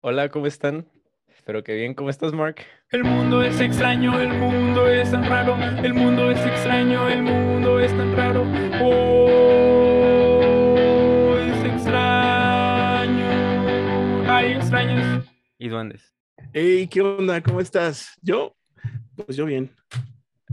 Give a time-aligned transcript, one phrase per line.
[0.00, 0.86] Hola, ¿cómo están?
[1.26, 1.92] Espero que bien.
[1.92, 2.58] ¿Cómo estás, Mark?
[2.90, 7.80] El mundo es extraño, el mundo es tan raro, el mundo es extraño, el mundo
[7.80, 8.42] es tan raro.
[8.80, 9.36] Oh,
[11.36, 13.26] es extraño.
[14.30, 15.26] Hay extraños.
[15.58, 16.14] ¿Y duendes?
[16.52, 17.42] Hey, ¿qué onda?
[17.42, 18.16] ¿Cómo estás?
[18.22, 18.56] Yo,
[19.16, 19.74] pues yo bien.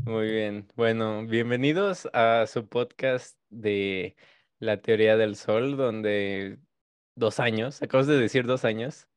[0.05, 0.65] Muy bien.
[0.75, 4.15] Bueno, bienvenidos a su podcast de
[4.57, 6.57] la teoría del sol, donde
[7.13, 9.07] dos años, acabas de decir dos años.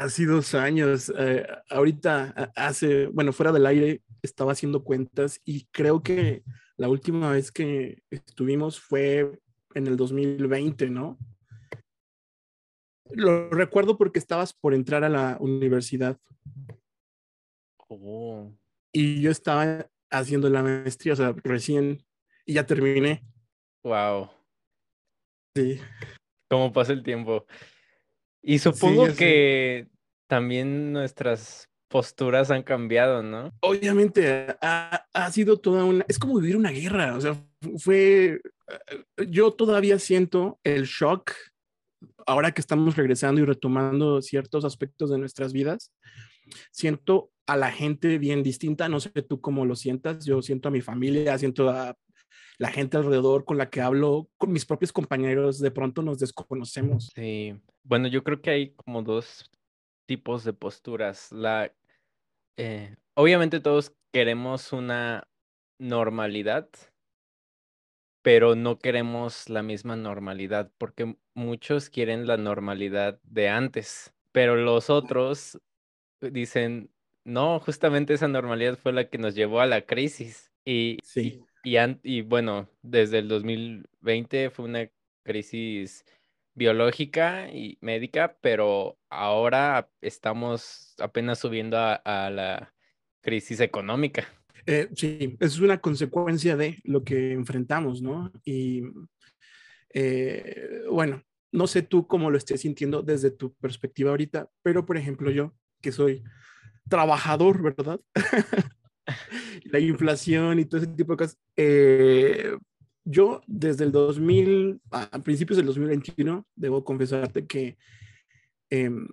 [0.00, 1.12] Hace dos años.
[1.18, 6.42] eh, ahorita hace, bueno, fuera del aire estaba haciendo cuentas y creo que
[6.78, 9.38] la última vez que estuvimos fue
[9.74, 11.18] en el 2020, ¿no?
[13.10, 16.18] Lo recuerdo porque estabas por entrar a la universidad
[17.92, 18.50] Oh,
[18.94, 22.02] y yo estaba haciendo la maestría, o sea, recién
[22.46, 23.22] y ya terminé.
[23.84, 24.30] wow.
[25.54, 25.78] Sí.
[26.48, 27.44] ¿Cómo pasa el tiempo?
[28.42, 29.88] Y supongo que
[30.30, 33.52] también nuestras posturas han cambiado, ¿no?
[33.62, 37.34] Obviamente ha, ha sido toda una, es como vivir una guerra, o sea,
[37.78, 41.32] fue, eh, yo todavía siento el shock
[42.28, 45.92] ahora que estamos regresando y retomando ciertos aspectos de nuestras vidas,
[46.70, 50.70] siento a la gente bien distinta, no sé tú cómo lo sientas, yo siento a
[50.70, 51.96] mi familia, siento a
[52.58, 57.10] la gente alrededor con la que hablo, con mis propios compañeros, de pronto nos desconocemos.
[57.16, 57.52] Sí.
[57.82, 59.50] Bueno, yo creo que hay como dos
[60.10, 61.30] tipos de posturas.
[61.30, 61.72] La,
[62.56, 65.28] eh, obviamente todos queremos una
[65.78, 66.68] normalidad,
[68.22, 74.90] pero no queremos la misma normalidad, porque muchos quieren la normalidad de antes, pero los
[74.90, 75.60] otros
[76.20, 76.90] dicen,
[77.24, 80.50] no, justamente esa normalidad fue la que nos llevó a la crisis.
[80.64, 81.44] Y, Sí.
[81.62, 84.90] y, an- y bueno, desde el 2020 fue una
[85.22, 86.04] crisis
[86.60, 92.74] biológica y médica, pero ahora estamos apenas subiendo a, la
[93.22, 94.28] crisis económica.
[94.66, 98.30] Eh, sí, es una consecuencia de lo que enfrentamos, ¿no?
[98.44, 98.82] Y
[99.94, 104.98] eh, bueno, no sé tú cómo lo estés sintiendo desde tu perspectiva ahorita, pero por
[104.98, 106.22] ejemplo yo, que soy
[106.90, 108.00] trabajador, ¿verdad?
[109.64, 111.38] La inflación y todo ese tipo de cosas.
[111.56, 112.54] eh,
[113.04, 117.76] yo desde el 2000, a principios del 2021, debo confesarte que
[118.70, 119.08] em,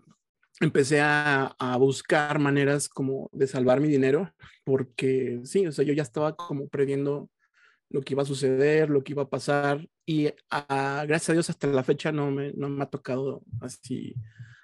[0.60, 4.34] empecé a, a buscar maneras como de salvar mi dinero,
[4.64, 7.30] porque sí, o sea, yo ya estaba como previendo
[7.90, 11.50] lo que iba a suceder, lo que iba a pasar, y ah, gracias a Dios
[11.50, 14.16] hasta la fecha no me, no me ha tocado así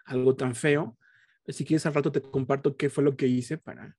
[0.06, 0.98] algo tan feo.
[1.48, 3.96] Si quieres al rato te comparto qué fue lo que hice para,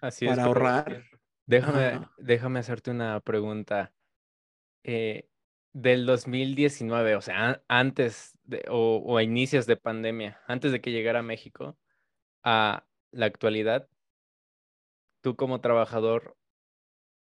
[0.00, 1.04] Así ahorrar.
[1.46, 2.12] Déjame, Ajá.
[2.18, 3.92] déjame hacerte una pregunta.
[4.84, 5.28] Eh,
[5.72, 8.38] del 2019, o sea, an- antes
[8.68, 11.78] o, o a inicios de pandemia, antes de que llegara a México,
[12.42, 13.88] a la actualidad,
[15.22, 16.36] tú como trabajador,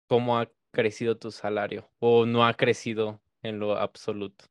[0.08, 1.91] ¿cómo ha crecido tu salario?
[1.98, 4.47] ¿O no ha crecido en lo absoluto?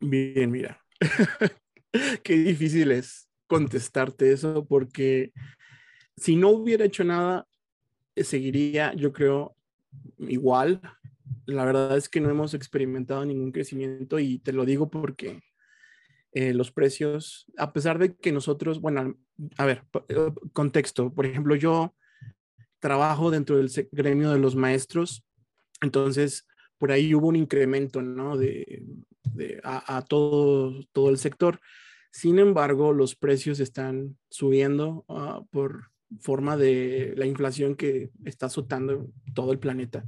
[0.00, 0.84] Bien, mira.
[2.22, 5.32] Qué difícil es contestarte eso porque
[6.16, 7.46] si no hubiera hecho nada,
[8.16, 9.56] eh, seguiría, yo creo,
[10.18, 10.80] igual.
[11.46, 15.42] La verdad es que no hemos experimentado ningún crecimiento y te lo digo porque
[16.32, 19.16] eh, los precios, a pesar de que nosotros, bueno,
[19.56, 21.94] a ver, eh, contexto, por ejemplo, yo
[22.80, 25.24] trabajo dentro del gremio de los maestros,
[25.80, 26.46] entonces
[26.78, 28.36] por ahí hubo un incremento, ¿no?
[28.36, 28.82] De,
[29.32, 31.60] de- a, a todo, todo el sector.
[32.10, 35.90] Sin embargo, los precios están subiendo ah, por
[36.20, 40.04] forma de la inflación que está azotando todo el planeta.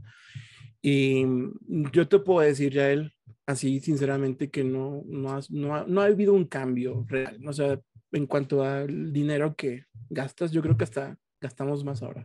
[0.87, 3.13] Y mm, yo te puedo decir, Yael,
[3.45, 7.41] así sinceramente, que no, no, has- no, ha, no ha habido un cambio real.
[7.45, 7.81] O sea,
[8.13, 12.25] en cuanto al dinero que gastas, yo creo que hasta gastamos más ahora.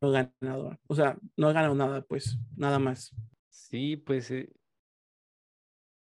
[0.00, 3.12] No he ganado, o sea, no he ganado nada, pues, nada más.
[3.50, 4.48] Sí, pues, eh,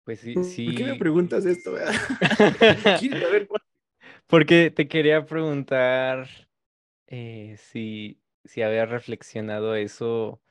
[0.03, 0.99] pues sí, ¿Por qué me sí.
[0.99, 1.75] preguntas esto?
[4.27, 6.27] Porque te quería preguntar
[7.07, 10.41] eh, si, si había reflexionado eso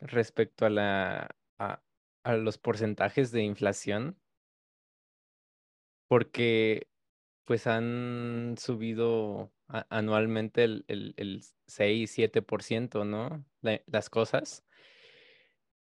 [0.00, 1.82] respecto a la a,
[2.24, 4.18] a los porcentajes de inflación,
[6.08, 6.88] porque
[7.44, 13.44] pues han subido anualmente el, el, el 6, 7%, ¿no?
[13.60, 14.64] La- las cosas.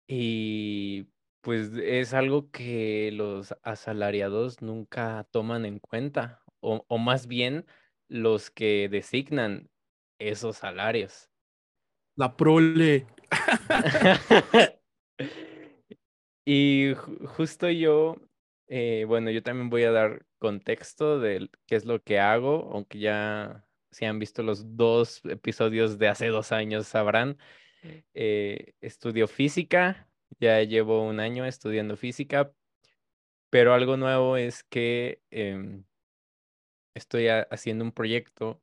[0.06, 1.06] Y
[1.41, 7.67] pues es algo que los asalariados nunca toman en cuenta, o, o más bien
[8.08, 9.70] los que designan
[10.19, 11.31] esos salarios.
[12.17, 13.06] La prole.
[16.44, 18.17] Y ju- justo yo,
[18.67, 22.99] eh, bueno, yo también voy a dar contexto de qué es lo que hago, aunque
[22.99, 27.38] ya si han visto los dos episodios de hace dos años sabrán.
[28.15, 30.11] Eh, estudio física,
[30.41, 32.53] ya llevo un año estudiando física,
[33.50, 35.85] pero algo nuevo es que em,
[36.94, 38.62] estoy haciendo un proyecto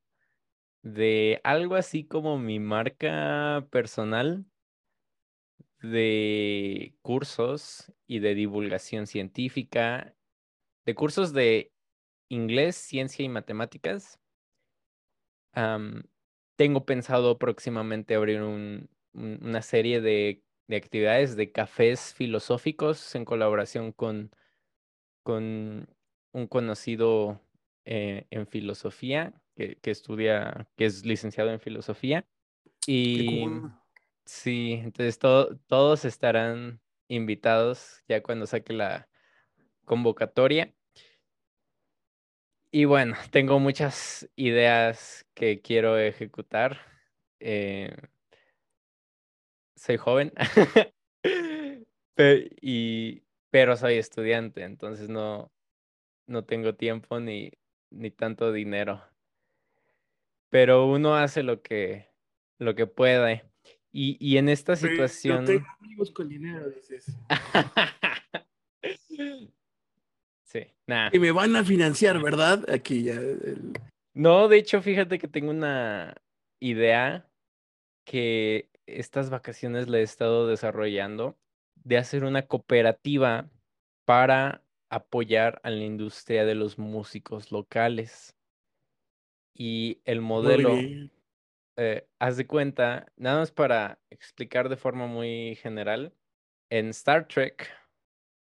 [0.84, 4.46] de algo así como mi marca personal
[5.82, 10.16] de cursos y de divulgación científica,
[10.86, 11.72] de cursos de
[12.30, 14.20] inglés, ciencia y matemáticas.
[16.56, 18.42] tengo pensado próximamente abrir
[19.14, 24.32] una serie de, actividades de cafés filosóficos en colaboración con,
[25.24, 25.88] con
[26.34, 27.42] un conocido
[27.86, 32.26] eh, en filosofía que, estudia, que es licenciado en filosofía.
[32.86, 33.46] Y
[34.28, 39.10] sí, entonces todos estarán invitados ya cuando saque la
[39.86, 40.74] convocatoria.
[42.72, 46.78] Y bueno, tengo muchas ideas que quiero ejecutar.
[47.40, 47.96] Eh,
[49.76, 50.34] soy joven,
[52.16, 55.52] pero, y, pero soy estudiante, entonces no,
[56.28, 57.52] no tengo tiempo ni,
[57.92, 59.04] ni tanto dinero
[60.50, 62.10] pero uno hace lo que,
[62.58, 63.44] lo que puede.
[63.92, 65.46] Y, y en esta situación...
[65.46, 67.06] tengo amigos con dinero, dices.
[70.44, 71.10] sí, nada.
[71.14, 72.70] Y me van a financiar, ¿verdad?
[72.70, 73.20] Aquí ya.
[74.14, 76.16] No, de hecho, fíjate que tengo una
[76.60, 77.30] idea
[78.06, 81.38] que estas vacaciones le he estado desarrollando
[81.76, 83.50] de hacer una cooperativa
[84.06, 88.36] para apoyar a la industria de los músicos locales.
[89.54, 90.78] Y el modelo,
[91.78, 96.14] eh, haz de cuenta, nada más para explicar de forma muy general,
[96.70, 97.72] en Star Trek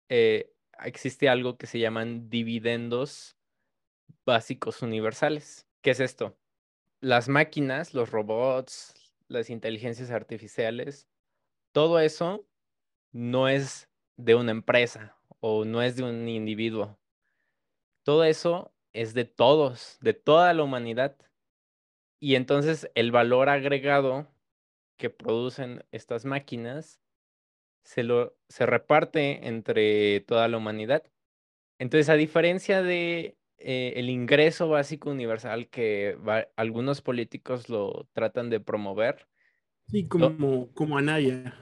[0.09, 3.35] eh, existe algo que se llaman dividendos
[4.25, 5.67] básicos universales.
[5.81, 6.37] ¿Qué es esto?
[7.01, 8.93] Las máquinas, los robots,
[9.27, 11.07] las inteligencias artificiales,
[11.71, 12.45] todo eso
[13.11, 16.97] no es de una empresa o no es de un individuo.
[18.03, 21.17] Todo eso es de todos, de toda la humanidad.
[22.19, 24.27] Y entonces el valor agregado
[24.97, 27.01] que producen estas máquinas
[27.83, 31.03] se, lo, se reparte entre toda la humanidad.
[31.79, 36.17] Entonces, a diferencia de eh, el ingreso básico universal que
[36.55, 39.27] algunos políticos lo tratan de promover.
[39.87, 41.55] Sí, como, como Anaya.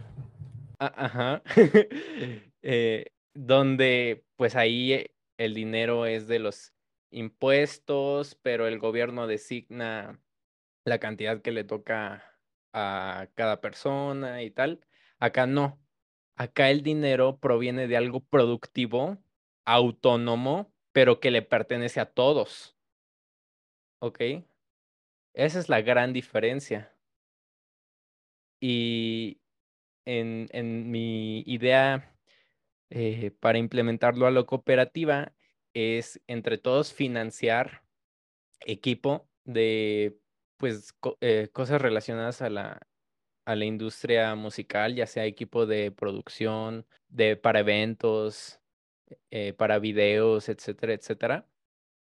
[0.80, 1.44] Ah, ajá.
[2.66, 5.08] Eh, donde pues ahí
[5.38, 6.72] el dinero es de los
[7.12, 10.23] impuestos, pero el gobierno designa
[10.86, 12.24] la cantidad que le toca
[12.74, 14.86] a cada persona y tal.
[15.20, 15.80] Acá no.
[16.36, 19.18] Acá el dinero proviene de algo productivo,
[19.66, 22.76] autónomo, pero que le pertenece a todos.
[24.00, 24.20] ¿Ok?
[25.34, 26.96] Esa es la gran diferencia.
[28.60, 29.40] Y
[30.06, 32.14] en, en mi idea
[32.90, 35.34] eh, para implementarlo a la cooperativa
[35.74, 37.84] es entre todos financiar
[38.62, 40.20] equipo de
[40.58, 42.82] pues eh, cosas relacionadas a la,
[43.46, 48.60] a la industria musical, ya sea equipo de producción, de para eventos,
[49.32, 51.48] eh, para videos, etcétera, etcétera.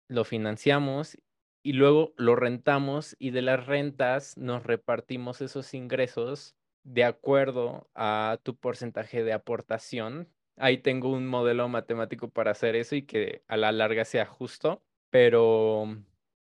[0.09, 1.17] Lo financiamos
[1.63, 8.39] y luego lo rentamos y de las rentas nos repartimos esos ingresos de acuerdo a
[8.43, 13.57] tu porcentaje de aportación ahí tengo un modelo matemático para hacer eso y que a
[13.57, 15.97] la larga sea justo, pero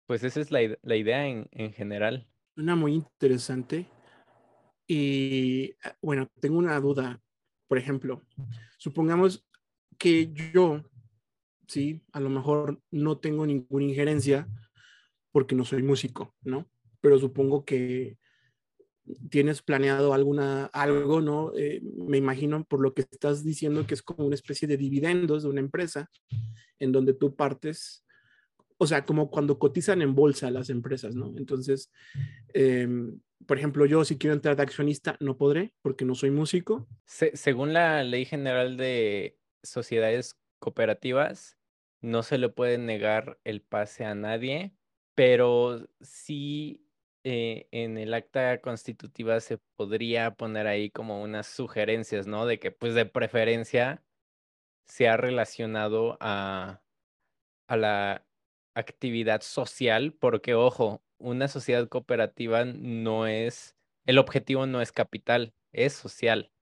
[0.06, 2.26] pues esa es la, idea en, en general.
[2.56, 3.86] Una muy interesante.
[4.86, 7.20] Y ah, bueno, tengo una duda.
[7.68, 8.22] Por ejemplo,
[8.78, 9.44] supongamos
[9.98, 10.84] que yo,
[11.66, 14.48] sí, a lo mejor no tengo ninguna injerencia
[15.32, 16.70] porque no soy músico, ¿no?
[17.00, 18.18] Pero supongo que
[19.30, 21.52] tienes planeado alguna, algo, ¿no?
[21.56, 25.42] Eh, me imagino por lo que estás diciendo que es como una especie de dividendos
[25.42, 26.10] de una empresa
[26.78, 28.05] en donde tú partes,
[28.78, 31.32] o sea, como cuando cotizan en bolsa las empresas, ¿no?
[31.36, 31.90] Entonces,
[32.52, 36.88] em, por ejemplo, yo si quiero entrar de accionista, no podré porque no soy músico.
[37.06, 41.56] según la ley general de sociedades cooperativas,
[42.00, 44.74] no se le puede negar el pase a nadie,
[45.14, 46.86] pero sí
[47.24, 52.46] eh, en el acta constitutiva se podría poner ahí como unas sugerencias, ¿no?
[52.46, 54.04] De que pues de preferencia
[54.86, 56.82] se ha relacionado a,
[57.68, 58.26] a la
[58.76, 65.94] actividad social, porque ojo, una sociedad cooperativa no es, el objetivo no es capital, es
[65.94, 66.52] social.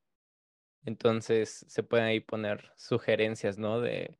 [0.84, 3.80] Entonces se pueden ahí poner sugerencias, ¿no?
[3.80, 4.18] De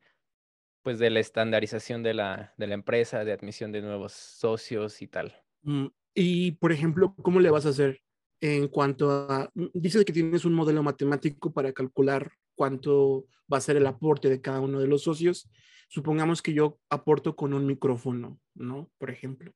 [0.84, 5.08] pues de la estandarización de la, de la empresa, de admisión de nuevos socios y
[5.08, 5.34] tal.
[5.62, 8.02] Mm, y, por ejemplo, ¿cómo le vas a hacer
[8.40, 13.62] en cuanto a, mm, dices que tienes un modelo matemático para calcular cuánto va a
[13.62, 15.48] ser el aporte de cada uno de los socios?
[15.88, 18.90] Supongamos que yo aporto con un micrófono, ¿no?
[18.98, 19.52] Por ejemplo.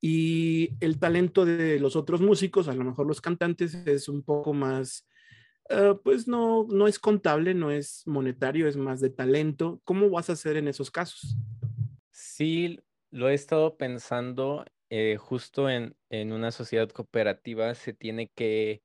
[0.00, 4.52] Y el talento de los otros músicos, a lo mejor los cantantes, es un poco
[4.52, 5.06] más
[5.68, 9.80] eh, pues no, no es contable, no es monetario, es más de talento.
[9.84, 11.36] ¿Cómo vas a hacer en esos casos?
[12.10, 18.82] Sí, lo he estado pensando eh, justo en, en, una sociedad cooperativa se tiene que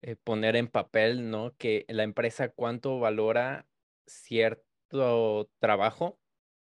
[0.00, 1.54] eh, poner en papel, ¿no?
[1.58, 3.66] Que la empresa cuánto valora
[5.58, 6.18] trabajo,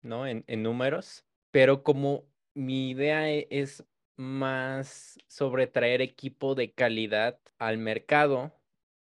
[0.01, 0.27] ¿no?
[0.27, 3.85] En, en números, pero como mi idea e, es
[4.17, 8.53] más sobre traer equipo de calidad al mercado,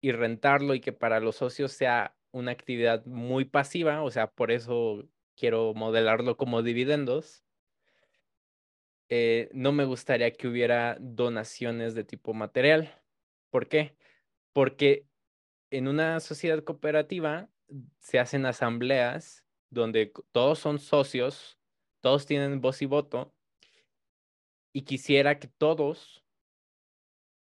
[0.02, 4.52] y rentarlo y que para los socios sea una actividad muy pasiva, o sea, por
[4.52, 7.46] eso quiero modelarlo como dividendos.
[9.10, 13.02] Eh, no me gustaría que hubiera donaciones de tipo material.
[13.50, 13.96] ¿Por qué?
[14.54, 15.06] Porque
[15.70, 17.50] en una sociedad cooperativa
[18.00, 21.58] se hacen asambleas donde todos son socios,
[22.02, 23.34] todos tienen voz y voto,
[24.74, 26.24] y quisiera que todos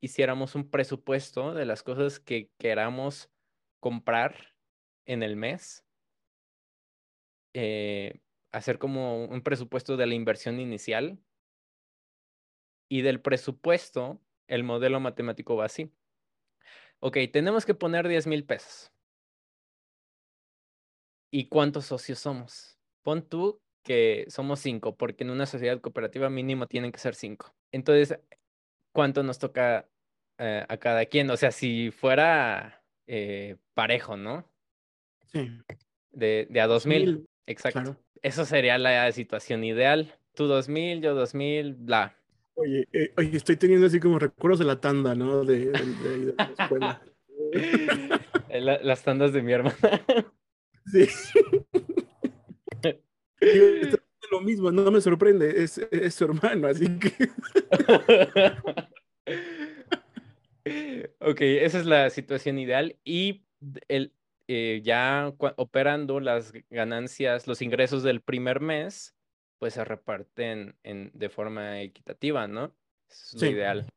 [0.01, 3.29] hiciéramos un presupuesto de las cosas que queramos
[3.79, 4.55] comprar
[5.05, 5.85] en el mes,
[7.53, 8.21] eh,
[8.51, 11.19] hacer como un presupuesto de la inversión inicial
[12.87, 15.91] y del presupuesto, el modelo matemático va así.
[16.99, 18.91] Ok, tenemos que poner 10 mil pesos.
[21.31, 22.77] ¿Y cuántos socios somos?
[23.03, 27.53] Pon tú que somos cinco, porque en una sociedad cooperativa mínimo tienen que ser cinco.
[27.71, 28.19] Entonces,
[28.91, 29.87] cuánto nos toca
[30.37, 31.29] eh, a cada quien.
[31.29, 34.45] O sea, si fuera eh, parejo, ¿no?
[35.31, 35.49] Sí.
[36.11, 37.27] De, de a dos mil.
[37.45, 37.97] Exacto.
[38.21, 40.13] Eso sería la situación ideal.
[40.33, 42.15] Tú dos mil, yo dos mil, bla.
[42.55, 45.45] Oye, eh, oye, estoy teniendo así como recuerdos de la tanda, ¿no?
[45.45, 47.01] De, de, la escuela.
[48.83, 49.77] las tandas de mi hermana.
[50.91, 51.07] Sí.
[54.31, 57.09] lo mismo, no me sorprende, es, es su hermano, así que.
[61.19, 63.43] ok, esa es la situación ideal y
[63.87, 64.13] el,
[64.47, 69.15] eh, ya operando las ganancias, los ingresos del primer mes,
[69.59, 72.75] pues se reparten en, de forma equitativa, ¿no?
[73.09, 73.89] Eso es lo ideal.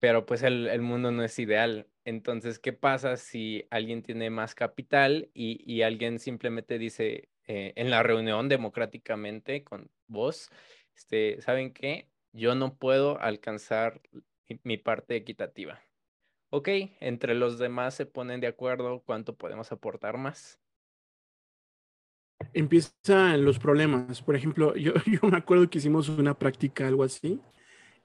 [0.00, 1.88] Pero pues el, el, mundo no es ideal.
[2.06, 8.04] Entonces, ¿qué pasa si alguien tiene más capital y, alguien simplemente dice eh, en la
[8.04, 10.48] reunión democráticamente con vos,
[10.94, 12.08] este, ¿saben qué?
[12.32, 14.00] Yo no puedo alcanzar
[14.62, 15.82] mi parte equitativa.
[16.50, 16.68] Ok,
[17.00, 20.60] entre los demás se ponen de acuerdo cuánto podemos aportar más.
[22.52, 24.22] Empiezan los problemas.
[24.22, 27.40] Por ejemplo, yo, yo me acuerdo que hicimos una práctica, algo así,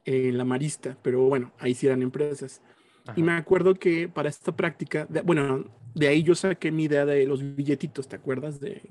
[0.05, 2.63] en la Marista, pero bueno, ahí sí eran empresas.
[3.15, 7.25] Y me acuerdo que para esta práctica, bueno, de ahí yo saqué mi idea de
[7.25, 8.60] los billetitos, ¿te acuerdas?
[8.60, 8.81] De,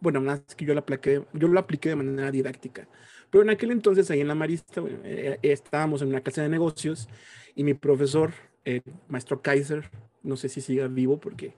[0.00, 2.88] bueno, más que yo la apliqué, yo lo apliqué de manera didáctica.
[3.30, 7.08] Pero en aquel entonces, ahí en la Marista, eh, estábamos en una casa de negocios
[7.54, 8.32] y mi profesor,
[8.64, 9.90] el maestro Kaiser,
[10.22, 11.54] no sé si siga vivo porque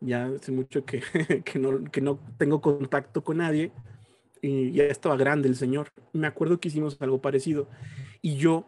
[0.00, 1.02] ya hace mucho que,
[1.44, 3.72] que, no, que no tengo contacto con nadie
[4.42, 5.88] y ya estaba grande el señor.
[6.12, 7.68] Me acuerdo que hicimos algo parecido
[8.20, 8.66] y yo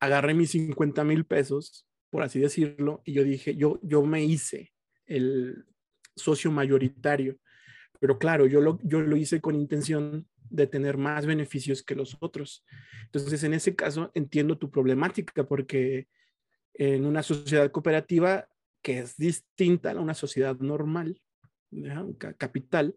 [0.00, 4.72] agarré mis 50 mil pesos, por así decirlo, y yo dije, yo, yo me hice
[5.06, 5.64] el
[6.14, 7.38] socio mayoritario,
[8.00, 12.16] pero claro, yo lo, yo lo hice con intención de tener más beneficios que los
[12.20, 12.64] otros.
[13.04, 16.08] Entonces, en ese caso, entiendo tu problemática porque
[16.74, 18.48] en una sociedad cooperativa
[18.82, 21.20] que es distinta a una sociedad normal,
[22.38, 22.94] capital,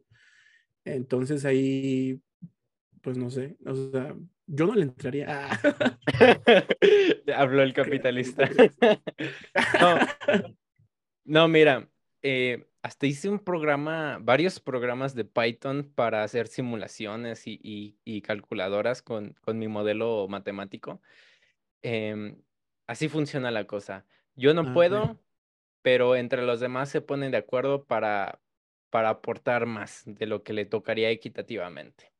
[0.85, 2.21] entonces ahí,
[3.01, 4.15] pues no sé, o sea,
[4.51, 5.49] yo no le entraría.
[7.35, 8.49] Habló el capitalista.
[9.79, 9.99] no,
[11.23, 11.87] no, mira,
[12.23, 19.35] eh, hasta hice un programa, varios programas de Python para hacer simulaciones y, calculadoras con,
[19.53, 20.99] mi modelo matemático.
[21.83, 22.41] Em,
[22.87, 24.05] así funciona la cosa.
[24.35, 25.19] Yo no ah, puedo,
[25.83, 28.41] pero entre los demás se ponen de acuerdo para,
[28.89, 32.11] para aportar más de lo que le tocaría equitativamente.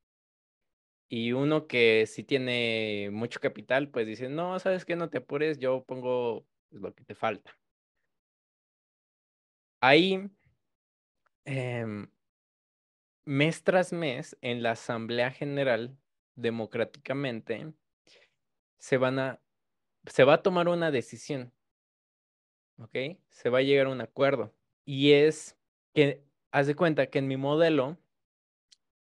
[1.10, 5.60] Y uno que sí tiene mucho capital, pues dice, no, sabes que no te apures,
[5.60, 7.58] yo pongo lo que te falta.
[9.82, 10.30] Ahí
[11.52, 12.08] Em,
[13.26, 15.98] mes tras mes en la Asamblea General,
[16.36, 17.74] democráticamente,
[18.78, 19.42] se van a,
[20.06, 21.52] se va a tomar una decisión,
[22.78, 23.18] ¿ok?
[23.32, 24.54] Se va a llegar a un acuerdo
[24.86, 25.58] y es
[25.96, 27.98] que haz de cuenta que en mi modelo,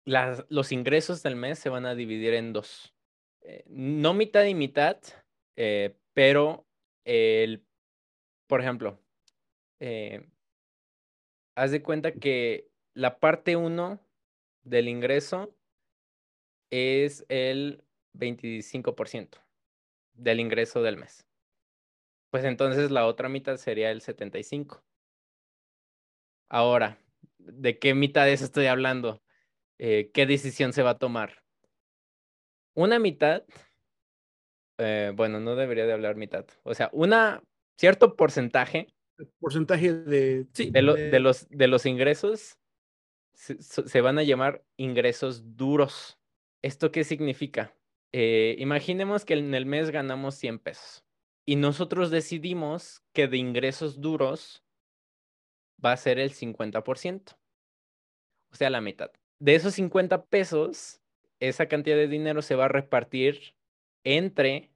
[0.05, 2.93] los ingresos del mes se van a dividir en dos.
[3.41, 4.97] Eh, no mitad y mitad,
[5.55, 6.65] eh, pero
[7.03, 7.65] el,
[8.47, 8.99] por ejemplo,
[9.79, 10.27] eh,
[11.55, 13.99] haz de cuenta que la parte 1
[14.63, 15.55] del ingreso
[16.71, 17.83] es el
[18.13, 19.37] 25%
[20.13, 21.27] del ingreso del mes.
[22.31, 24.81] Pues entonces la otra mitad sería el 75%.
[26.49, 26.99] Ahora,
[27.37, 29.21] ¿de qué mitades estoy hablando?
[29.79, 31.43] Eh, ¿Qué decisión se va a tomar?
[32.73, 33.43] Una mitad,
[34.77, 37.43] eh, bueno, no debería de hablar mitad, o sea, una
[37.77, 38.93] cierto porcentaje.
[39.39, 42.57] Porcentaje de, sí, de, los, de los ingresos
[43.35, 46.17] se, van a llamar ingresos duros.
[46.61, 47.75] ¿Esto qué significa?
[48.11, 51.05] Eh, imaginemos que en el mes ganamos 100 pesos
[51.45, 54.63] y nosotros decidimos que de ingresos duros
[55.83, 57.37] va a ser el 50%,
[58.51, 59.11] o sea, la mitad.
[59.39, 61.01] De esos 50 pesos,
[61.39, 63.55] esa cantidad de dinero se va a repartir
[64.03, 64.71] entre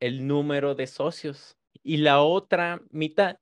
[0.00, 3.38] el número de socios y la otra mitad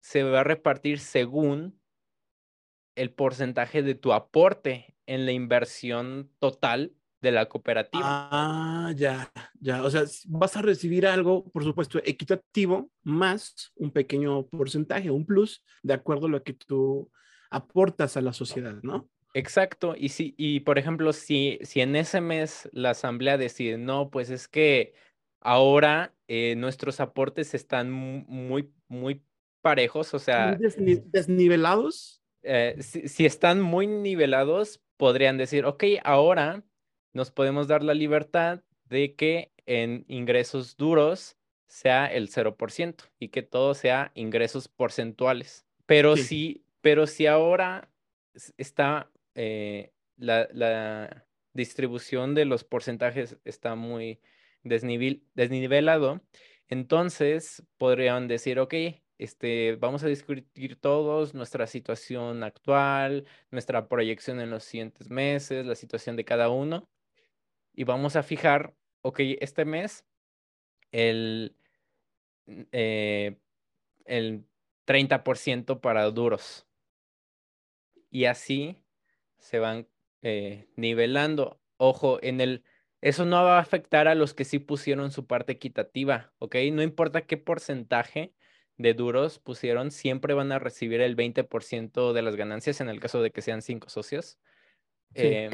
[0.00, 1.80] se va a repartir según
[2.94, 8.02] el porcentaje de tu aporte en la inversión total de la cooperativa.
[8.04, 9.82] Ah, ya, ya.
[9.82, 15.64] O sea, vas a recibir algo, por supuesto, equitativo, más un pequeño porcentaje, un plus,
[15.82, 17.10] de acuerdo a lo que tú
[17.50, 19.08] aportas a la sociedad, ¿no?
[19.34, 19.94] Exacto.
[19.96, 24.30] Y si, y por ejemplo, si, si en ese mes la asamblea decide, no, pues
[24.30, 24.94] es que
[25.40, 29.22] ahora eh, nuestros aportes están muy, muy
[29.60, 30.56] parejos, o sea.
[30.56, 32.22] desnivelados.
[32.42, 36.64] Eh, si, si están muy nivelados, podrían decir, ok, ahora
[37.12, 43.42] nos podemos dar la libertad de que en ingresos duros sea el 0% y que
[43.42, 45.66] todo sea ingresos porcentuales.
[45.86, 47.90] Pero si, pero si ahora
[48.56, 54.20] está eh, la, distribución de los porcentajes está muy
[54.62, 56.20] desnivelado,
[56.68, 58.74] entonces podrían decir, ok,
[59.18, 65.74] este, vamos a discutir todos nuestra situación actual, nuestra proyección en los siguientes meses, la
[65.74, 66.88] situación de cada uno,
[67.74, 70.04] y vamos a fijar, ok, este mes
[70.92, 71.56] el,
[72.72, 73.38] eh,
[74.04, 74.44] el
[74.86, 76.66] 30% para duros.
[78.10, 78.82] Y así
[79.38, 79.86] se van
[80.22, 81.60] eh, nivelando.
[81.76, 82.64] Ojo, en el,
[83.00, 86.56] eso no va a afectar a los que sí pusieron su parte equitativa, ¿ok?
[86.72, 88.32] No importa qué porcentaje
[88.76, 93.22] de duros pusieron, siempre van a recibir el 20% de las ganancias en el caso
[93.22, 94.38] de que sean cinco socios.
[95.14, 95.50] Eh,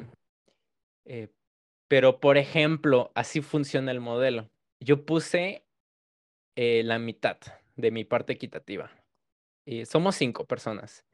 [1.88, 4.50] pero, por ejemplo, así funciona el modelo.
[4.80, 5.64] Yo puse
[6.56, 7.38] eh, la mitad
[7.76, 8.90] de mi parte equitativa.
[9.64, 11.04] Y somos cinco personas.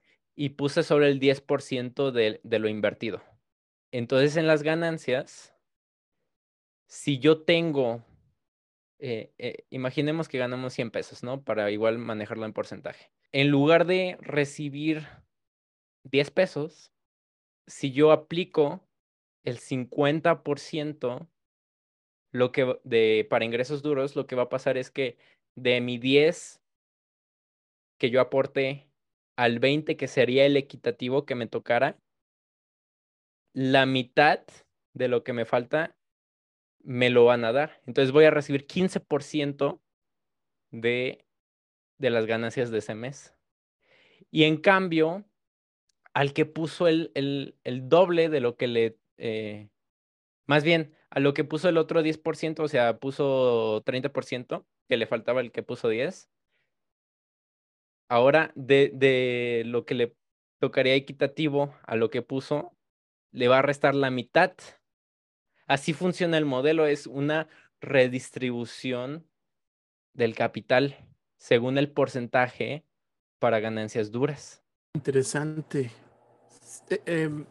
[0.40, 3.22] Y puse sobre el 10% de, de lo invertido.
[3.92, 5.55] Entonces, en las ganancias,
[6.88, 8.03] si yo tengo,
[8.98, 11.44] eh, eh, imaginemos que ganamos 100 pesos, ¿no?
[11.44, 13.12] Para igual manejarlo en porcentaje.
[13.33, 15.07] En lugar de recibir
[16.05, 16.90] 10 pesos,
[17.66, 18.88] si yo aplico
[19.44, 21.29] el 50%
[22.33, 25.18] lo que de para ingresos duros, lo que va a pasar es que
[25.55, 26.61] de mi 10
[27.98, 28.89] que yo aporte
[29.40, 31.98] al 20 que sería el equitativo que me tocara,
[33.55, 34.40] la mitad
[34.92, 35.96] de lo que me falta
[36.83, 37.81] me lo van a dar.
[37.87, 39.81] Entonces voy a recibir 15%
[40.72, 41.24] de,
[41.98, 43.35] de las ganancias de ese mes.
[44.31, 45.24] Y en cambio,
[46.12, 49.70] al que puso el, el, doble de lo que le eh,
[50.46, 55.07] más bien, a lo que puso el otro 10%, o sea, puso 30%, que le
[55.07, 56.29] faltaba el que puso 10.
[58.11, 60.16] Ahora, de, de lo que le
[60.59, 62.77] tocaría equitativo a lo que puso,
[63.31, 64.53] le va a restar la mitad.
[65.68, 67.46] Así funciona el modelo, es una
[67.81, 69.29] redistribución
[70.12, 70.96] del capital
[71.37, 72.85] según el porcentaje
[73.38, 74.64] para ganancias duras.
[74.94, 75.92] Interesante.
[76.90, 77.46] Eh, em,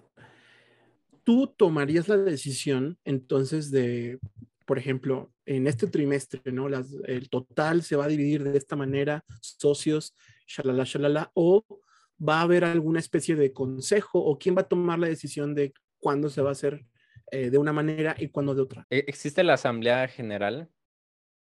[1.23, 4.19] tú tomarías la decisión entonces de,
[4.65, 6.67] por ejemplo, en este trimestre, ¿no?
[6.67, 10.13] El total se va a dividir de esta manera, socios,
[10.49, 11.65] shalala, shalala, o
[12.17, 15.73] va a haber alguna especie de consejo o quién va a tomar la decisión de
[15.99, 16.85] cuándo se va a hacer
[17.31, 18.87] eh, de una manera y cuándo de otra.
[18.89, 20.69] E-, existe la Asamblea General,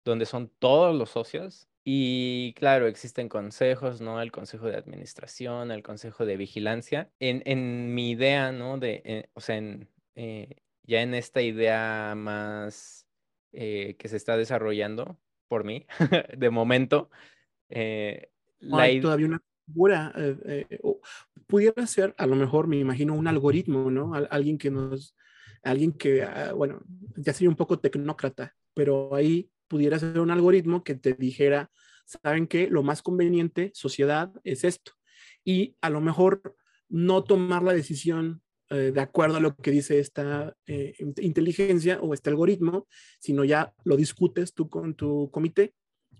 [0.03, 4.19] donde son todos los socios y claro, existen consejos, ¿no?
[4.19, 7.11] El consejo de administración, el consejo de vigilancia.
[7.19, 8.79] En, en mi idea, ¿no?
[8.79, 13.07] De, eh, o sea, en, eh, ya en esta idea más
[13.51, 15.85] eh, que se está desarrollando por mí,
[16.35, 17.11] de momento.
[18.71, 20.79] ¿Hay todavía una figura, eh, eh,
[21.47, 24.13] pudiera ser, a lo mejor me imagino, un algoritmo, ¿no?
[24.13, 25.15] alguien que nos,
[25.63, 26.81] alguien que, ah, bueno,
[27.15, 31.71] ya sería un poco tecnócrata, pero ahí pudiera ser un algoritmo que te dijera,
[32.05, 32.67] ¿saben qué?
[32.69, 34.93] Lo más conveniente, sociedad, es esto.
[35.43, 36.55] Y a lo mejor
[36.87, 42.13] no tomar la decisión eh, de acuerdo a lo que dice esta eh, inteligencia o
[42.13, 42.87] este algoritmo,
[43.19, 45.73] sino ya lo discutes tú con tu comité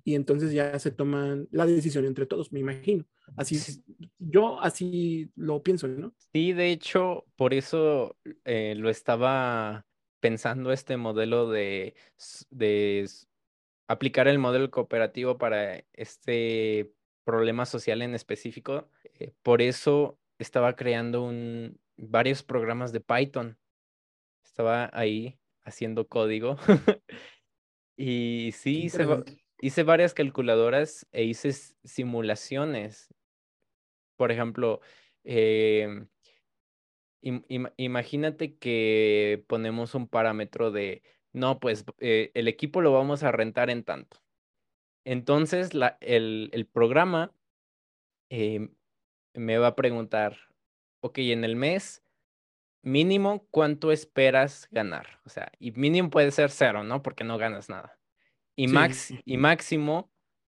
[0.06, 3.06] y entonces ya se toman la decisión entre todos, me imagino.
[3.36, 3.58] Así,
[4.20, 6.14] yo así lo pienso, ¿no?
[6.32, 8.16] Sí, de hecho, por eso
[8.46, 9.84] eh, lo estaba
[10.20, 11.96] pensando este modelo de,
[12.52, 13.10] de
[13.88, 18.88] aplicar el modelo cooperativo para este problema social en específico.
[19.42, 23.58] por eso estaba creando un, varios programas de Python.
[24.44, 26.58] Estaba ahí haciendo código.
[27.98, 29.08] y sí, hice,
[29.66, 31.52] hice, varias calculadoras e hice
[31.84, 33.14] simulaciones.
[34.18, 34.82] Por ejemplo,
[35.24, 36.08] em,
[37.78, 43.70] imagínate que ponemos un parámetro de, no, pues eh, el equipo lo vamos a rentar
[43.70, 44.22] en tanto.
[45.06, 47.34] Entonces, la, el, el programa
[48.30, 48.76] em,
[49.34, 50.38] me va a preguntar,
[51.02, 52.04] ok, en el mes,
[52.84, 55.20] mínimo, ¿cuánto esperas ganar?
[55.26, 57.02] O sea, y mínimo puede ser cero, ¿no?
[57.02, 57.98] Porque no ganas nada.
[58.56, 60.12] Y, max, y máximo,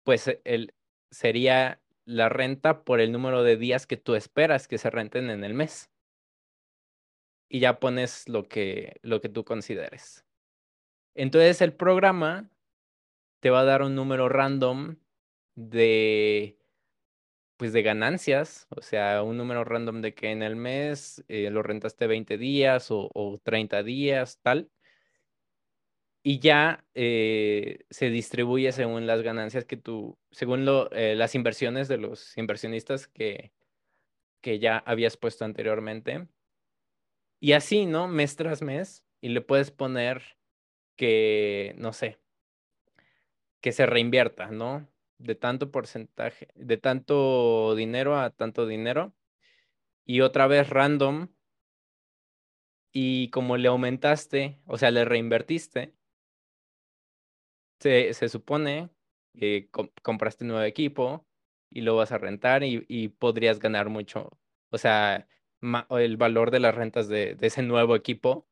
[0.04, 0.74] pues e, el,
[1.11, 5.44] sería la renta por el número de días que tú esperas que se renten en
[5.44, 5.90] el mes.
[7.50, 10.24] Y ya pones lo que, lo que tú consideres.
[11.14, 12.50] Entonces el programa
[13.40, 14.96] te va a dar un número random
[15.54, 16.58] de
[17.58, 21.64] pues de ganancias, o sea, un número random de que en el mes eh, lo
[21.64, 24.70] rentaste 20 días o, 30 días, tal.
[26.22, 31.88] Y ya eh, se distribuye según las ganancias que tú, según lo, eh, las inversiones
[31.88, 33.52] de los inversionistas que,
[34.40, 36.26] que ya habías puesto anteriormente.
[37.40, 38.09] Y así, ¿no?
[38.09, 39.04] Mes tras mes.
[39.20, 40.37] Y le puedes poner
[40.96, 42.18] que, no sé,
[43.61, 44.88] que se reinvierta, ¿no?
[45.18, 49.12] de tanto porcentaje, de tanto dinero a tanto dinero.
[50.04, 51.28] Y otra vez random.
[52.92, 55.92] Y como le aumentaste, o sea, le reinvertiste,
[57.80, 58.90] se, se supone
[59.34, 59.70] que
[60.02, 61.26] compraste un nuevo equipo
[61.70, 64.38] y lo vas a rentar y, podrías ganar mucho.
[64.70, 65.28] O sea,
[65.90, 68.48] el valor de las rentas de, de ese nuevo equipo.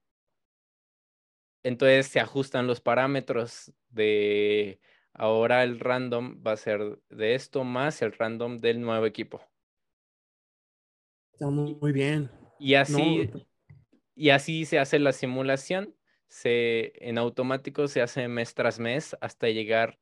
[1.62, 4.80] Entonces se ajustan los parámetros de
[5.18, 9.40] Ahora el random va a ser de esto más el random del nuevo equipo.
[11.32, 12.30] Está muy bien.
[12.58, 13.30] Y así,
[14.14, 15.95] y así se hace la simulación.
[16.28, 19.98] Se, en automático se hace mes tras mes hasta llegar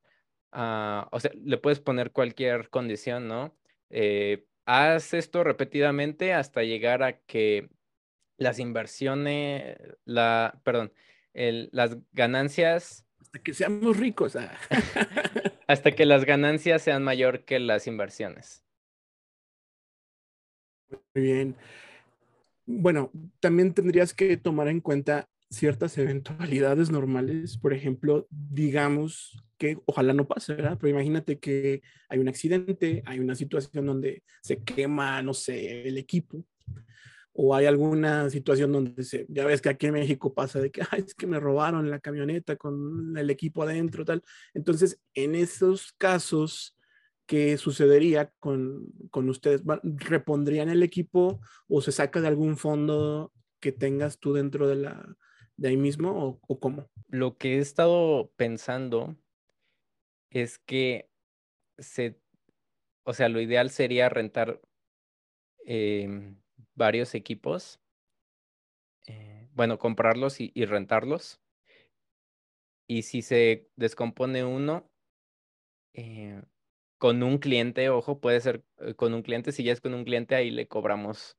[0.52, 3.56] a, o sea, le puedes poner cualquier condición, ¿no?
[3.90, 7.68] Eh, haz esto repetidamente hasta llegar a que
[8.38, 10.92] las inversiones, la, perdón,
[11.34, 14.37] el, las ganancias hasta que seamos ricos.
[14.37, 14.56] Ah.
[15.66, 18.64] hasta que las ganancias sean mayor que las inversiones.
[21.14, 21.56] Muy bien.
[22.66, 23.10] Bueno,
[23.40, 27.59] también tendrías que tomar en cuenta ciertas eventualidades normales.
[27.59, 30.78] Por ejemplo, digamos que ojalá no pase, ¿verdad?
[30.80, 35.98] Pero imagínate que hay un accidente, hay una situación donde se quema, no sé, el
[35.98, 36.44] equipo
[37.35, 40.83] o hay alguna situación donde se, ya ves que aquí en México pasa de que,
[40.90, 44.22] Ay, es que me robaron la camioneta con el equipo adentro, tal.
[44.54, 46.78] Entonces, en esos casos,
[47.26, 49.62] ¿qué sucedería con, con ustedes?
[49.83, 55.16] ¿Repondrían el equipo o se saca de algún fondo que tengas tú dentro de, la,
[55.57, 56.87] de ahí mismo o, o cómo?
[57.09, 59.17] Lo que he estado pensando
[60.31, 61.09] es que
[61.79, 62.21] se,
[63.05, 64.61] o sea, lo ideal sería rentar
[65.67, 66.35] eh,
[66.75, 67.81] varios equipos,
[69.07, 71.40] eh, bueno, comprarlos y, rentarlos.
[72.87, 74.90] Y si se descompone uno,
[75.95, 76.43] eh,
[76.99, 80.05] con un cliente, ojo, puede ser eh, con un cliente, si ya es con un
[80.05, 81.38] cliente, ahí le cobramos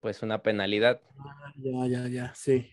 [0.00, 1.00] pues una penalidad.
[1.18, 2.70] Ah, ya, ya, ya, sí.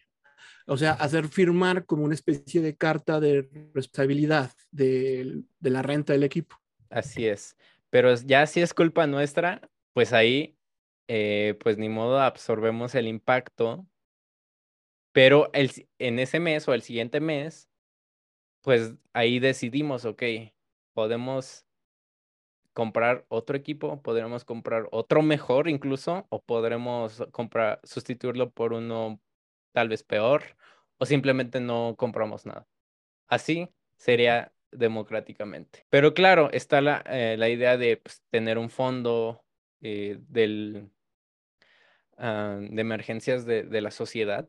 [0.66, 6.14] O sea, hacer firmar como una especie de carta de responsabilidad de, de la renta
[6.14, 6.56] del equipo.
[6.90, 7.58] Así es.
[7.90, 9.62] Pero ya si es culpa nuestra,
[9.94, 10.58] pues ahí
[11.08, 13.86] eh, pues ni modo absorbemos el impacto,
[15.12, 17.70] pero el, en ese mes o el siguiente mes,
[18.62, 20.24] pues ahí decidimos, ok,
[20.94, 21.66] podemos
[22.74, 29.20] comprar otro equipo, podremos comprar otro mejor incluso, o podremos comprar, sustituirlo por uno
[29.74, 30.44] tal vez peor,
[30.98, 32.66] o simplemente no compramos nada.
[33.28, 35.86] Así sería democráticamente.
[35.90, 39.44] Pero claro, está la, eh, la idea de pues, tener un fondo
[39.82, 40.90] eh, del,
[42.18, 44.48] ah, de emergencias de, de la sociedad.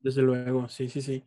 [0.00, 1.24] Desde luego, sí, sí, sí.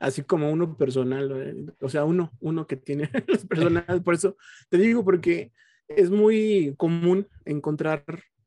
[0.00, 4.00] Así como uno personal, eh, o sea, uno, uno que tiene los personales.
[4.04, 4.36] Por eso
[4.68, 5.52] te digo, porque
[5.88, 8.04] es muy común encontrar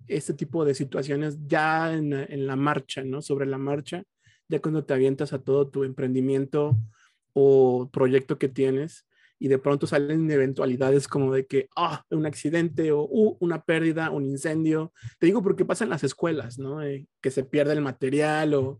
[0.07, 3.21] este tipo de situaciones ya en, en la marcha, ¿no?
[3.21, 4.03] Sobre la marcha,
[4.47, 6.77] ya cuando te avientas a todo tu emprendimiento
[7.33, 9.07] o proyecto que tienes
[9.39, 14.09] y de pronto salen eventualidades como de que, ah, un accidente o uh, una pérdida,
[14.09, 14.93] un incendio.
[15.19, 16.81] Te digo porque pasa en las escuelas, ¿no?
[16.81, 18.79] Eh, que se pierde el material o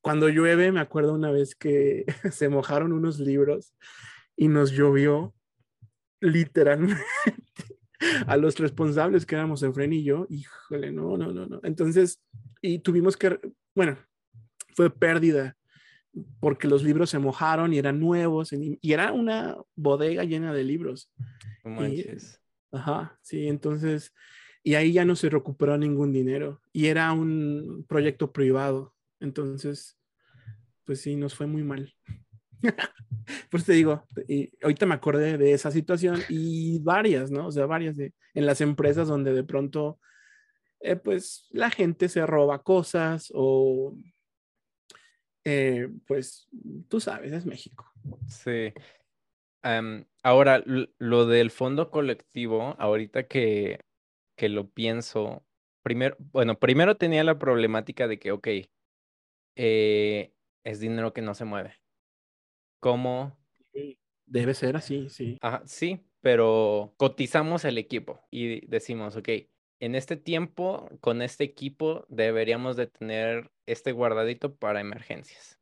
[0.00, 3.74] cuando llueve, me acuerdo una vez que se mojaron unos libros
[4.34, 5.34] y nos llovió
[6.20, 7.02] literalmente
[8.26, 11.60] a los responsables que éramos en Fren y yo, híjole, no, no, no, no.
[11.64, 12.22] Entonces,
[12.62, 13.38] y tuvimos que,
[13.74, 13.98] bueno,
[14.78, 15.56] fue pérdida
[16.38, 21.10] porque los libros se mojaron y eran nuevos y, era una bodega llena de libros.
[22.70, 24.14] ajá, sí, entonces,
[24.62, 28.94] y ahí ya no se recuperó ningún dinero y era un proyecto privado.
[29.18, 29.98] Entonces,
[30.84, 31.92] pues sí, nos fue muy mal.
[33.50, 37.48] pues te digo, y ahorita me acordé de esa situación y varias, ¿no?
[37.48, 39.98] O sea, varias de, en las empresas donde de pronto,
[40.78, 43.96] eh, pues la gente se roba cosas o
[45.50, 46.46] eh, pues
[46.88, 47.90] tú sabes, es México.
[48.26, 48.74] Sí.
[50.22, 53.80] ahora, lo del fondo colectivo, ahorita que,
[54.36, 55.42] que lo pienso,
[55.82, 58.48] primero, bueno, primero tenía la problemática de que, ok,
[59.56, 60.34] eh,
[60.64, 61.80] es dinero que no se mueve.
[62.80, 63.34] ¿Cómo?
[64.26, 65.38] Debe ser así, sí.
[65.40, 69.30] Ajá, sí, pero cotizamos el equipo y decimos, ok,
[69.80, 75.60] en este tiempo, con este equipo, deberíamos de tener este guardadito para emergencias.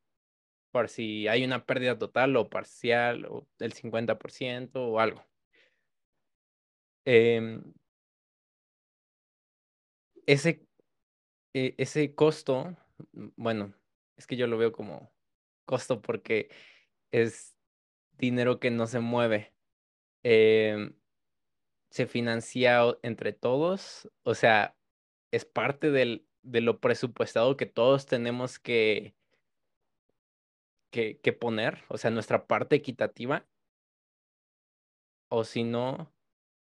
[0.71, 5.23] Por si hay una pérdida total o parcial, o del 50% o algo.
[7.05, 7.63] Em,
[10.25, 10.67] ese,
[11.53, 12.75] e, ese costo,
[13.13, 13.73] bueno,
[14.17, 15.11] es que yo lo veo como
[15.65, 16.49] costo porque
[17.11, 17.55] es
[18.17, 19.53] dinero que no se mueve.
[20.23, 20.95] Em,
[21.89, 24.75] se financia entre todos, o sea,
[25.31, 29.15] es parte del, de lo presupuestado que todos tenemos que,
[30.91, 33.47] que, que poner, o sea, nuestra parte equitativa,
[35.29, 36.13] o si no,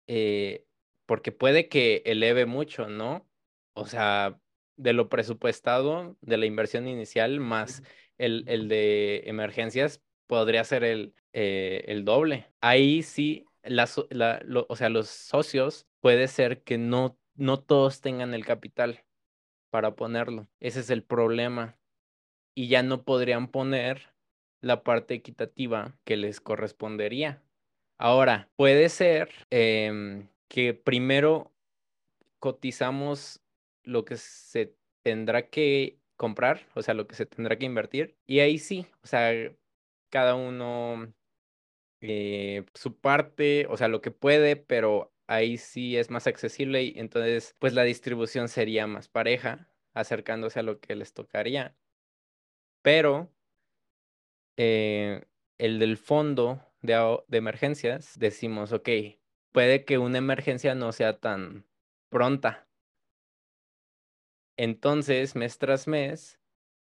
[0.06, 0.66] eh,
[1.06, 3.28] porque puede que eleve mucho, ¿no?
[3.74, 4.40] O sea,
[4.76, 7.82] de lo presupuestado, de la inversión inicial, más
[8.18, 12.52] el, el de emergencias, podría ser el, eh, el doble.
[12.60, 13.88] Ahí sí la,
[14.68, 19.04] o sea, los socios puede ser que no, no todos tengan el capital
[19.70, 20.48] para ponerlo.
[20.60, 21.76] Ese es el problema.
[22.54, 24.14] Y ya no podrían poner
[24.60, 27.42] la parte equitativa que les correspondería.
[27.98, 31.52] Ahora, puede ser em, que primero
[32.38, 33.40] cotizamos
[33.84, 38.40] lo que se tendrá que comprar, o sea, lo que se tendrá que invertir, y
[38.40, 39.32] ahí sí, o sea,
[40.10, 41.12] cada uno
[42.00, 46.94] eh, su parte, o sea, lo que puede, pero ahí sí es más accesible y
[46.96, 51.76] entonces pues la distribución sería más pareja, acercándose a lo que les tocaría.
[52.82, 53.32] Pero
[54.56, 55.24] eh,
[55.58, 58.88] el del fondo de, de emergencias, decimos, ok,
[59.52, 61.66] puede que una emergencia no sea tan
[62.08, 62.68] pronta.
[64.58, 66.40] Entonces, mes tras mes,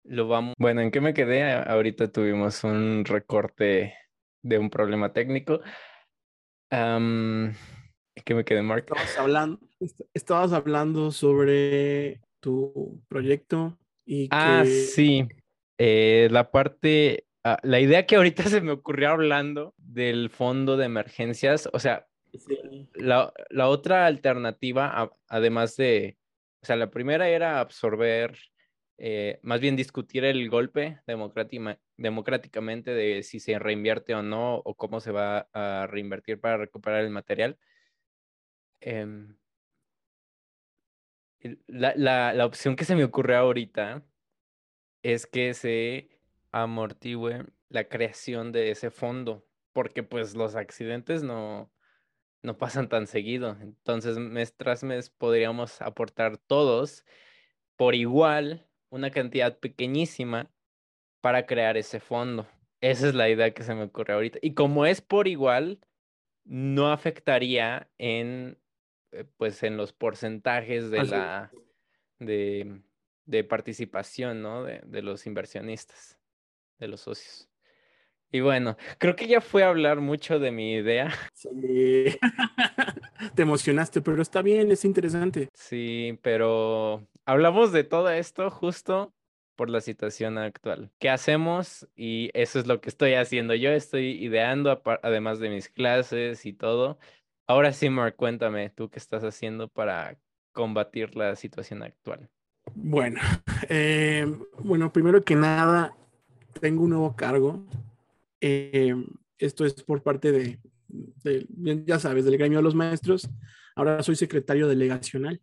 [0.04, 0.54] lo vamos...
[0.58, 1.42] Bueno, ¿en qué me quedé?
[1.52, 3.94] Ahorita tuvimos un recorte
[4.46, 5.60] de un problema técnico.
[6.70, 8.86] ¿Qué me quedé, Mark?
[8.88, 9.60] Estabas hablando,
[10.14, 15.26] estabas hablando sobre tu proyecto y Ah, sí.
[15.78, 20.86] Eh, la parte, ah, la idea que ahorita se me ocurrió hablando del fondo de
[20.86, 22.06] emergencias, o sea,
[22.94, 26.16] la, la, otra alternativa, además de,
[26.62, 28.38] o sea, la primera era absorber
[28.98, 31.00] eh, más bien discutir el golpe
[31.96, 37.04] democráticamente de si se reinvierte o no, o cómo se va a reinvertir para recuperar
[37.04, 37.58] el material.
[38.80, 39.36] Em,
[41.66, 44.02] la, la, la, opción que se me ocurre ahorita
[45.02, 46.08] es que se
[46.50, 51.70] amortigüe la creación de ese fondo, porque pues los accidentes no,
[52.42, 53.58] no pasan tan seguido.
[53.60, 57.04] Entonces, mes tras mes podríamos aportar todos
[57.76, 60.50] por igual una cantidad pequeñísima
[61.20, 62.46] para crear ese fondo.
[62.80, 64.38] Esa es la idea que se me ocurre ahorita.
[64.42, 65.80] Y como es por igual,
[66.44, 68.58] no afectaría en,
[69.12, 71.50] eh, pues, en los porcentajes de la
[72.18, 72.80] de,
[73.24, 74.62] de, participación, ¿no?
[74.62, 76.18] De, de los inversionistas,
[76.78, 77.48] de los socios.
[78.32, 81.12] Y bueno, creo que ya fue a hablar mucho de mi idea.
[81.34, 82.04] Sí.
[83.34, 85.48] Te emocionaste, pero está bien, es interesante.
[85.54, 89.12] Sí, pero hablamos de todo esto justo
[89.56, 90.90] por la situación actual.
[90.98, 91.88] ¿Qué hacemos?
[91.94, 93.54] Y eso es lo que estoy haciendo.
[93.54, 96.98] Yo estoy ideando, además de mis clases y todo.
[97.46, 100.18] Ahora sí, Mark, cuéntame, ¿tú qué estás haciendo para
[100.52, 102.28] combatir la situación actual?
[102.74, 103.20] Bueno,
[103.68, 104.26] eh,
[104.58, 105.96] bueno, primero que nada,
[106.60, 107.66] tengo un nuevo cargo.
[108.40, 108.94] Eh,
[109.38, 110.58] esto es por parte de,
[111.84, 113.28] ya sabes, del gremio de los maestros.
[113.74, 115.40] Ahora soy secretario delegacional.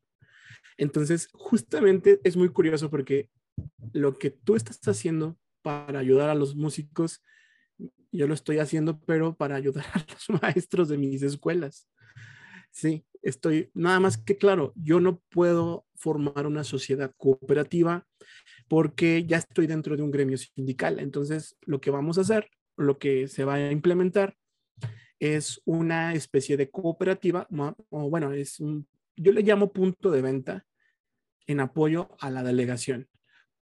[0.78, 3.30] Entonces, justamente es muy curioso porque
[3.92, 7.24] lo que tú estás haciendo para ayudar a los músicos,
[8.12, 11.88] yo lo estoy haciendo, pero para ayudar a los maestros de mis escuelas.
[12.72, 18.06] Sí, estoy, nada más que claro, yo no puedo formar una sociedad cooperativa
[18.68, 21.00] porque ya estoy dentro de un gremio sindical.
[21.00, 24.36] Entonces, lo que vamos a hacer, lo que se va a implementar
[25.20, 27.48] es una especie de cooperativa,
[27.90, 30.65] o bueno, es un, yo le llamo punto de venta
[31.47, 33.08] en apoyo a la delegación,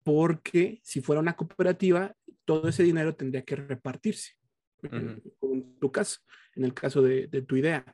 [0.04, 4.32] porque si fuera una cooperativa, todo ese dinero tendría que repartirse,
[4.82, 5.22] en,
[5.80, 6.20] tu caso,
[6.54, 7.84] en el caso de, tu idea.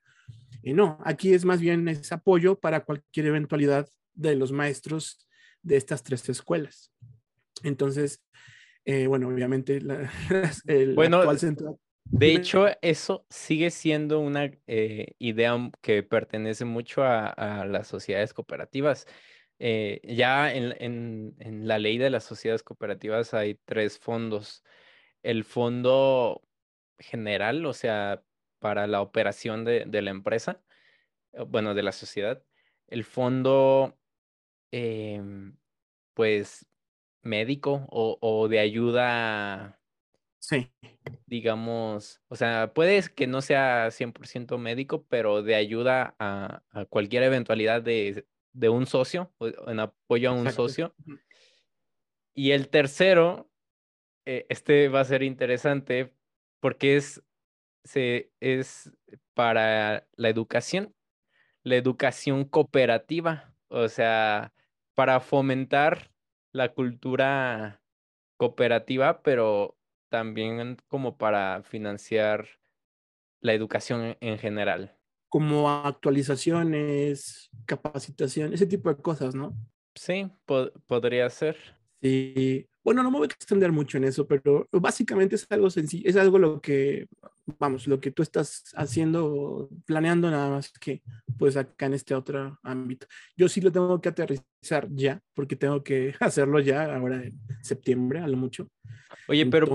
[0.62, 5.28] Y no, aquí es más bien ese apoyo para cualquier eventualidad de los maestros
[5.62, 6.92] de estas tres escuelas.
[7.62, 8.22] Entonces,
[8.84, 10.10] eh, bueno, obviamente la,
[10.66, 17.02] el bueno, actual centro de hecho, eso sigue siendo una eh, idea que pertenece mucho
[17.04, 19.06] a, las sociedades cooperativas.
[19.58, 21.34] Eh, ya en,
[21.66, 24.62] la ley de las sociedades cooperativas hay tres fondos.
[25.22, 26.42] El fondo
[26.98, 28.22] general, o sea,
[28.58, 30.62] para la operación de, la empresa,
[31.48, 32.44] bueno, de la sociedad.
[32.88, 33.98] El fondo,
[34.70, 35.56] em,
[36.14, 36.66] pues,
[37.22, 39.80] médico o, o de ayuda
[40.44, 40.70] Sí.
[41.24, 47.80] Digamos, o sea, puede que no sea 100% médico, pero de ayuda a, cualquier eventualidad
[47.80, 48.26] de,
[48.68, 49.32] un socio,
[49.66, 50.94] en apoyo a un socio.
[52.34, 53.50] Y el tercero,
[54.26, 56.12] eh, este va a ser interesante
[56.60, 57.22] porque es,
[57.82, 58.92] se, es
[59.32, 60.94] para la educación,
[61.62, 64.52] la educación cooperativa, o sea,
[64.94, 66.10] para fomentar
[66.52, 67.82] la cultura
[68.36, 69.78] cooperativa, pero
[70.14, 72.46] también como para financiar
[73.40, 74.96] la educación en general.
[75.28, 79.56] Como actualizaciones, capacitación, ese tipo de cosas, ¿no?
[79.96, 80.30] Sí,
[80.86, 81.56] podría ser.
[82.00, 86.08] Sí, bueno, no me voy a extender mucho en eso, pero básicamente es algo sencillo,
[86.08, 87.08] es algo lo que,
[87.58, 91.02] vamos, lo que tú estás haciendo, planeando nada más que,
[91.38, 93.06] pues acá en este otro ámbito.
[93.36, 98.20] Yo sí lo tengo que aterrizar ya, porque tengo que hacerlo ya, ahora en septiembre,
[98.20, 98.68] a lo mucho.
[99.28, 99.66] Oye, pero,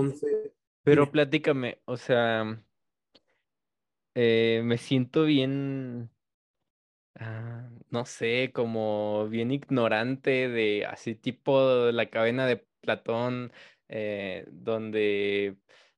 [0.84, 2.62] pero platícame, o sea,
[4.14, 6.10] eh, me siento bien,
[7.18, 13.52] ah, no sé, como bien ignorante de así tipo la cadena de Platón,
[13.88, 15.56] eh, donde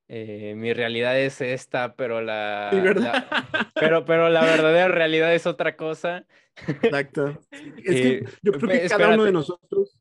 [0.09, 2.71] eh, mi realidad es esta, pero la,
[3.75, 6.27] pero, pero la verdadera realidad es otra cosa.
[6.67, 7.39] Exacto.
[7.85, 9.92] Es que yo creo que cada uno de nosotros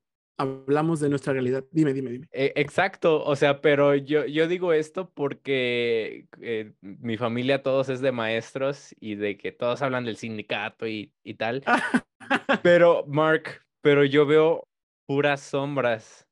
[0.42, 1.64] hablamos de nuestra realidad.
[1.72, 2.28] Dime, dime, dime.
[2.32, 8.02] E, exacto, o sea, pero yo, yo digo esto porque eh, mi familia todos es
[8.02, 11.64] de maestros y de que todos hablan del sindicato y, y tal.
[12.64, 14.68] pero, Mark, pero yo veo
[15.08, 16.28] puras sombras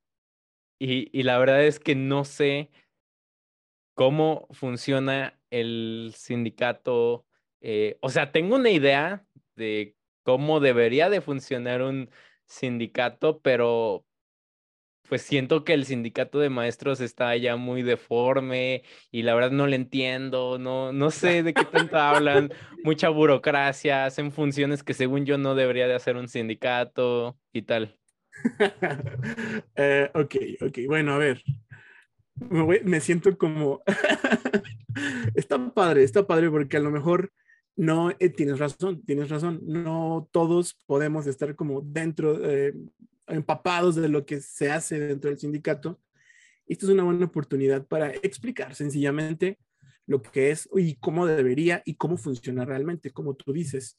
[0.80, 2.72] y, y la verdad es que no sé
[3.96, 7.26] cómo funciona el sindicato.
[7.62, 12.10] Eh, o sea, tengo una idea de cómo debería de funcionar un
[12.50, 14.06] sindicato, pero
[15.08, 19.66] pues siento que el sindicato de maestros está ya muy deforme y la verdad no
[19.66, 22.52] le entiendo, no, no sé de qué tanto hablan,
[22.84, 27.98] mucha burocracia, hacen funciones que según yo no debería de hacer un sindicato y tal.
[29.76, 31.42] Eh, ok, ok, bueno, a ver,
[32.84, 33.82] me, siento como...
[35.36, 37.32] está padre, está padre porque a lo mejor
[37.80, 42.74] no, eh, tienes razón, tienes razón, no todos podemos estar como dentro, eh,
[43.26, 45.98] empapados de lo que se hace dentro del sindicato.
[46.68, 49.60] Esto es una buena oportunidad para explicar sencillamente
[50.06, 53.98] lo que es y cómo debería y cómo funciona realmente, como tú dices.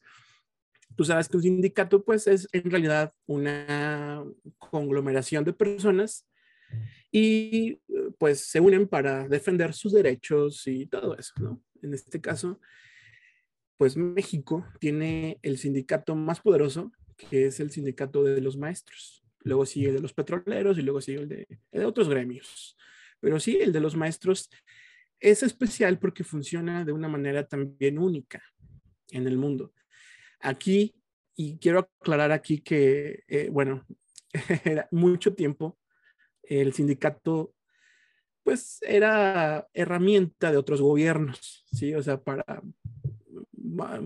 [0.94, 4.22] Tú sabes que un sindicato pues es en realidad una
[4.58, 6.28] conglomeración de personas
[7.10, 7.80] y
[8.18, 11.62] pues se unen para defender sus derechos y todo eso, ¿no?
[11.80, 12.60] En este caso,
[13.80, 19.24] pues México tiene el sindicato más poderoso, que es el sindicato de los maestros.
[19.38, 22.76] Luego sigue el de los petroleros y luego sigue el de, de otros gremios.
[23.20, 24.50] Pero sí, el de los maestros
[25.18, 28.42] es especial porque funciona de una manera también única
[29.12, 29.72] en el mundo.
[30.40, 30.94] Aquí,
[31.34, 33.86] y quiero aclarar aquí que, eh, bueno,
[34.66, 35.78] era mucho tiempo
[36.42, 37.54] el sindicato
[38.42, 41.94] pues era herramienta de otros gobiernos, ¿sí?
[41.94, 42.62] O sea, para,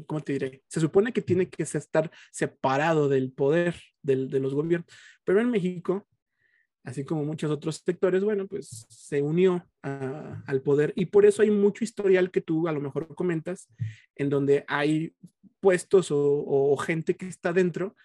[0.06, 0.62] ¿cómo te diré?
[0.68, 4.88] Se supone que tiene que estar separado del poder del, de los gobiernos,
[5.24, 6.06] pero en México,
[6.84, 11.50] así como muchos otros sectores, bueno, pues se unió al poder y por eso hay
[11.50, 13.68] mucho historial que tú a lo mejor comentas,
[14.14, 15.14] en donde hay
[15.60, 17.96] puestos o, gente que está dentro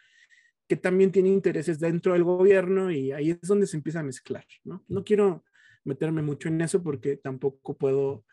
[0.70, 4.46] que también tiene intereses dentro del gobierno y ahí es donde se empieza a mezclar,
[4.64, 4.86] ¿no?
[4.88, 5.44] No quiero
[5.84, 8.24] meterme mucho en eso porque tampoco puedo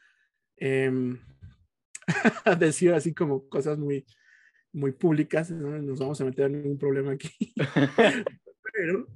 [0.59, 1.19] em,
[2.59, 4.07] decir así como cosas muy,
[4.73, 5.79] muy públicas, ¿no?
[5.83, 7.55] nos vamos a meter en un problema aquí.
[8.73, 9.07] pero,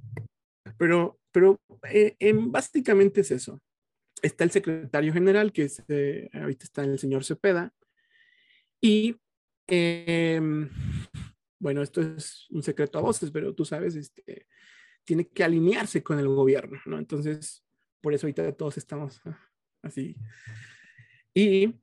[0.77, 3.61] pero, pero eh, em, básicamente es eso.
[4.21, 7.73] Está el secretario general, que es, eh, ahorita está el señor Cepeda,
[8.81, 9.15] y
[9.67, 10.69] em,
[11.59, 14.47] bueno, esto es un secreto a voces, pero tú sabes, este,
[15.03, 16.97] tiene que alinearse con el gobierno, ¿no?
[16.97, 17.63] Entonces,
[18.01, 19.39] por eso ahorita todos estamos ah,
[19.83, 20.15] así.
[21.33, 21.75] Y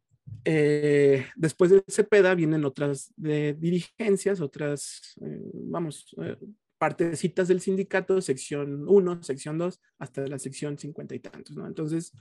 [0.45, 6.37] eh, después de Cepeda vienen otras de dirigencias, otras, eh, vamos, eh,
[6.79, 11.67] partecitas del sindicato, sección 1, sección 2, hasta la sección 50 y tantos, ¿no?
[11.67, 12.13] Entonces,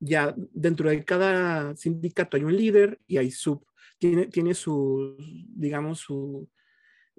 [0.00, 3.64] ya dentro de cada sindicato hay un líder y hay sub,
[3.98, 5.16] tiene, tiene su,
[5.48, 6.48] digamos, su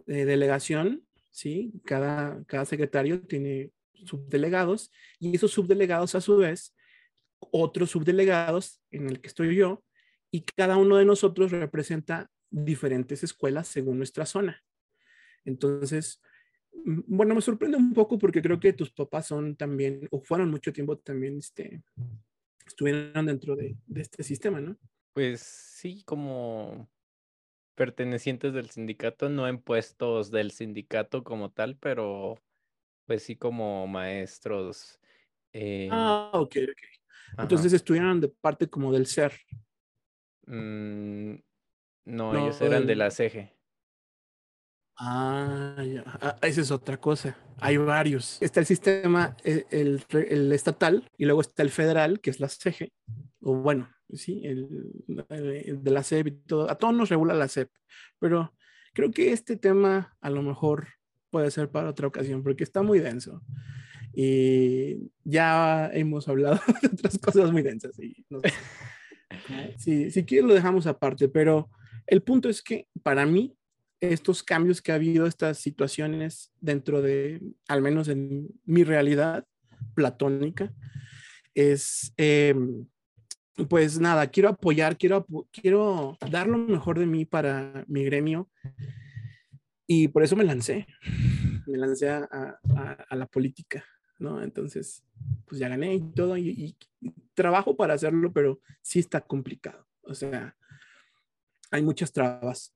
[0.06, 1.72] delegación, ¿sí?
[1.86, 3.72] Cada, cada secretario tiene
[4.06, 6.76] subdelegados y esos subdelegados a su vez,
[7.52, 9.84] otros subdelegados en el que estoy yo
[10.32, 14.64] y cada uno de nosotros representa diferentes escuelas según nuestra zona.
[15.46, 16.22] Entonces,
[16.74, 20.52] mm, bueno, me sorprende un poco porque creo que tus papás son también, o fueron
[20.52, 21.82] mucho tiempo también, este,
[22.66, 24.78] estuvieron dentro de, de este sistema, ¿no?
[25.14, 26.90] Pues sí, como
[27.76, 32.36] pertenecientes del sindicato, no en puestos del sindicato como tal, pero
[33.06, 35.00] pues sí como maestros.
[35.54, 37.01] Eh, ah, ok, ok.
[37.38, 39.34] Entonces estuvieron de parte como del ser.
[40.46, 41.36] Mm,
[42.06, 43.54] no, ellos eran de la CG.
[44.98, 46.04] Ah, ya.
[46.06, 47.38] Ah, esa es otra cosa.
[47.60, 48.42] Hay varios.
[48.42, 52.48] Está el sistema, eh, el, el, estatal, y luego está el federal, que es la
[52.48, 52.92] CG.
[53.42, 54.94] O bueno, sí, el,
[55.30, 56.70] el, de la CEP y todo.
[56.70, 57.70] A todos nos regula la CEP.
[58.20, 58.54] Pero
[58.94, 60.88] creo que este tema a lo mejor
[61.32, 63.42] puede ser para otra ocasión porque está muy denso.
[64.14, 67.98] Y ya hemos hablado de otras cosas muy densas.
[68.00, 68.42] Y no
[69.78, 71.70] si, si quieres lo dejamos aparte, pero
[72.08, 73.56] el punto es que para mí
[74.02, 79.46] estos cambios que ha habido, estas situaciones dentro de, al menos en mi realidad
[79.94, 80.74] platónica,
[81.54, 82.88] es, em,
[83.70, 88.50] pues nada, quiero apoyar, quiero, quiero dar lo mejor de mí para mi gremio
[89.86, 90.88] y por eso me lancé,
[91.68, 92.28] me lancé a,
[93.10, 93.86] a, la política,
[94.22, 94.42] ¿no?
[94.42, 95.04] Entonces,
[95.46, 96.76] pues ya gané y todo, y,
[97.34, 99.88] trabajo para hacerlo, pero sí está complicado.
[100.04, 100.56] O sea,
[101.72, 102.76] hay muchas trabas.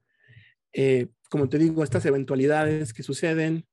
[0.74, 3.66] Eh, como te digo, estas eventualidades que suceden,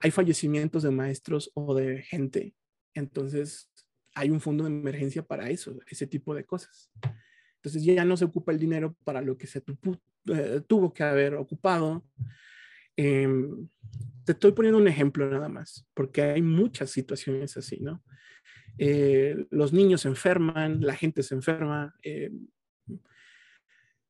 [0.00, 2.54] hay fallecimientos de maestros o de gente,
[2.94, 3.68] entonces
[4.14, 6.90] hay un fondo de emergencia para eso, ese tipo de cosas.
[7.56, 9.62] Entonces ya no se ocupa el dinero para lo que se
[10.26, 12.04] eh, tuvo que haber ocupado
[13.00, 13.68] Em,
[14.24, 18.02] te estoy poniendo un ejemplo nada más, porque hay muchas situaciones así, ¿no?
[18.76, 22.48] Eh, los niños se enferman, la gente se enferma, em,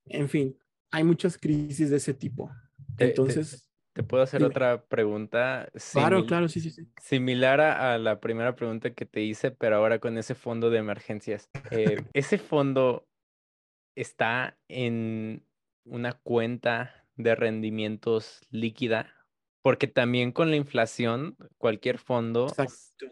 [0.07, 0.57] en fin,
[0.91, 2.51] hay muchas crisis de ese tipo.
[2.97, 3.71] Entonces...
[3.93, 5.69] Te, puedo hacer otra pregunta.
[5.93, 6.89] Claro, claro, sí, sí, sí.
[7.03, 11.51] Similar a, la primera pregunta que te hice, pero ahora con ese fondo de emergencias.
[11.73, 13.07] Eh, ¿Ese fondo
[13.97, 15.45] está en
[15.85, 19.13] una cuenta de rendimientos líquida,
[19.61, 22.47] porque también con la inflación cualquier fondo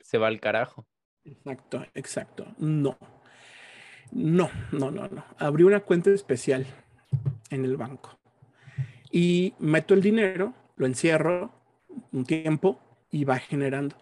[0.01, 0.87] se va al carajo.
[1.25, 2.47] Exacto, exacto.
[2.59, 2.97] No.
[4.13, 5.25] No, no, no, no.
[5.39, 6.65] Abrí una cuenta especial
[7.51, 8.19] en el banco
[9.11, 11.53] y meto el dinero, lo encierro
[12.13, 12.81] un tiempo
[13.11, 13.97] y va generando.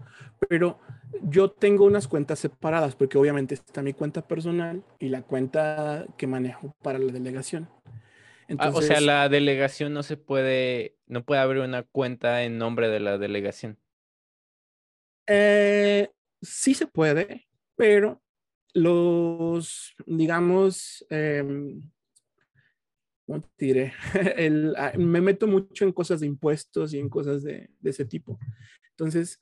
[0.48, 0.78] Pero
[1.22, 6.26] yo tengo unas cuentas separadas porque obviamente está mi cuenta personal y la cuenta que
[6.26, 7.68] manejo para la delegación.
[8.58, 12.88] Ah, o sea, la delegación no se puede, no puede abrir una cuenta en nombre
[12.88, 13.78] de la delegación.
[15.26, 16.10] Eh,
[16.42, 18.22] sí se puede, pero
[18.74, 21.42] los, digamos, eh,
[23.26, 23.92] ¿cómo te diré?
[24.36, 28.04] El, ah, me meto mucho en cosas de impuestos y en cosas de, de ese
[28.04, 28.38] tipo.
[28.90, 29.40] Entonces,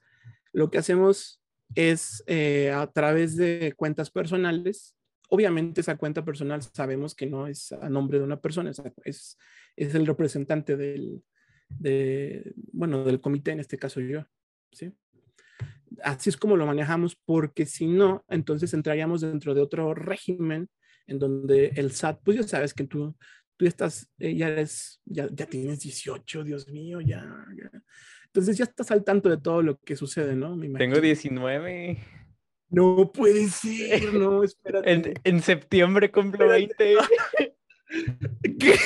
[0.52, 1.42] lo que hacemos
[1.74, 4.94] es eh, a través de cuentas personales
[5.34, 9.38] Obviamente esa cuenta personal sabemos que no es a nombre de una persona, es,
[9.76, 11.22] es, el representante del,
[11.70, 14.26] de, bueno, del comité, en este caso yo,
[14.72, 14.92] ¿sí?
[16.04, 20.68] Así es como lo manejamos, porque si no, entonces entraríamos dentro de otro régimen
[21.06, 23.16] en donde el SAT, pues ya sabes que tú,
[23.56, 27.24] tú estás, eh, ya eres, ya, ya tienes 18, Dios mío, ya,
[27.56, 27.70] ya,
[28.26, 30.56] Entonces ya estás al tanto de todo lo que sucede, ¿no?
[30.56, 32.21] Me Tengo 19.
[32.72, 34.90] No puede ser, no, espérate.
[34.90, 36.96] En, en septiembre cumplo 20.
[38.58, 38.74] ¿Qué?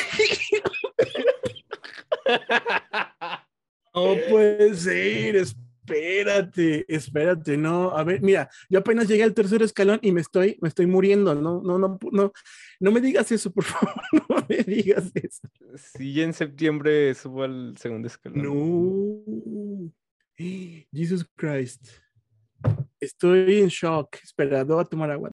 [3.94, 10.00] No puede ser, espérate, espérate, no, a ver, mira, yo apenas llegué al tercer escalón
[10.02, 12.32] y me estoy, me estoy muriendo, no, no, no, no,
[12.78, 13.94] no me digas eso, por favor,
[14.28, 15.48] no me digas eso.
[15.96, 18.42] Sí, en septiembre subo al segundo escalón.
[18.42, 19.92] No,
[20.92, 21.88] Jesus Christ,
[23.06, 25.30] estoy en shock, espera, a tomar agua.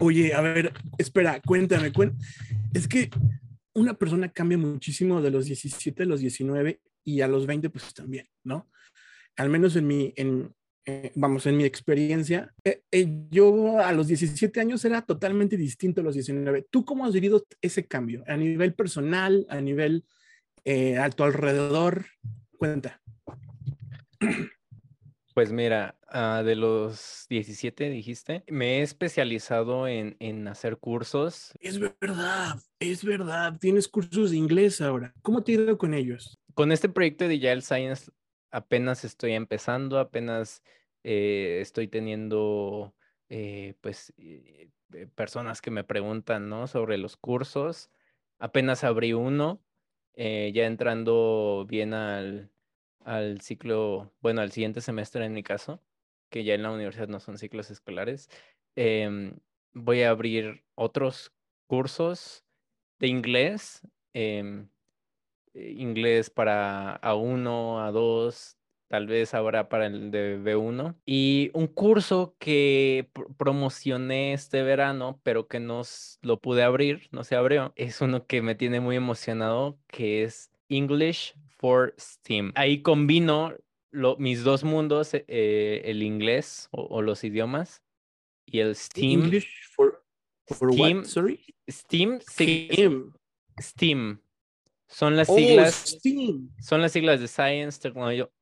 [0.00, 2.24] Oye, a ver, espera, cuéntame, cuéntame,
[2.72, 3.10] es que
[3.74, 7.92] una persona cambia muchísimo de los 17 a los 19 y a los 20 pues
[7.94, 8.70] también, ¿no?
[9.36, 14.08] Al menos en mi, en, eh, vamos, en mi experiencia, eh, eh, yo a los
[14.08, 16.66] 17 años era totalmente distinto a los 19.
[16.70, 18.24] ¿Tú cómo has vivido ese cambio?
[18.26, 20.04] A nivel personal, a nivel
[21.00, 22.06] a tu alrededor,
[22.58, 23.00] cuenta.
[25.38, 31.52] Pues mira, ah, de los 17 dijiste, me he especializado en, en, hacer cursos.
[31.60, 33.56] Es verdad, es verdad.
[33.60, 35.14] Tienes cursos de inglés ahora.
[35.22, 36.36] ¿Cómo te ha ido con ellos?
[36.54, 38.10] Con este proyecto de Agile Science
[38.50, 40.64] apenas estoy empezando, apenas
[41.04, 42.96] eh, estoy teniendo
[43.28, 44.70] eh, pues eh,
[45.14, 46.66] personas que me preguntan, ¿no?
[46.66, 47.92] Sobre los cursos.
[48.40, 49.62] Apenas abrí uno,
[50.16, 52.50] ya entrando bien al
[53.08, 55.82] al ciclo, bueno, al siguiente semestre en mi caso,
[56.30, 58.28] que ya en la universidad no son ciclos escolares,
[58.76, 59.38] em,
[59.72, 61.32] voy a abrir otros
[61.66, 62.44] cursos
[62.98, 63.80] de inglés,
[64.12, 64.68] em,
[65.54, 70.94] eh, inglés para A1, A2, tal vez ahora para el de B1.
[71.06, 75.82] Y un curso que promocioné este verano, pero que no
[76.22, 80.50] lo pude abrir, no se abrió, es uno que me tiene muy emocionado, que es
[80.68, 82.52] English for Steam.
[82.54, 83.54] Ahí combino
[84.18, 87.82] mis dos mundos, eh, el inglés o, los idiomas
[88.46, 89.24] y el Steam.
[89.24, 90.04] English for,
[90.50, 91.04] Steam, what?
[91.04, 91.44] Sorry.
[91.68, 93.12] Steam, Steam.
[93.60, 94.20] Steam.
[94.86, 95.98] Son las oh, siglas.
[96.60, 97.78] Son las siglas de Science,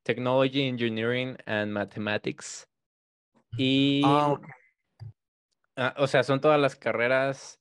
[0.03, 2.67] Technology, Engineering and Mathematics.
[3.57, 4.01] Y.
[4.05, 4.39] Ah,
[5.75, 7.59] ah, o sea, son todas las carreras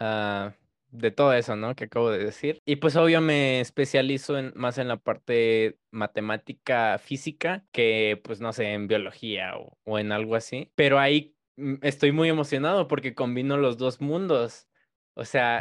[0.00, 0.50] uh,
[0.94, 1.74] de todo eso, ¿no?
[1.74, 2.62] Que acabo de decir.
[2.64, 8.52] Y pues obvio me especializo en, más en la parte matemática física que pues no
[8.52, 10.70] sé, en biología o, en algo así.
[10.76, 14.68] Pero ahí mm, estoy muy emocionado porque combino los dos mundos.
[15.14, 15.60] O sea,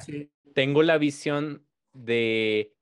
[0.54, 2.74] tengo la visión de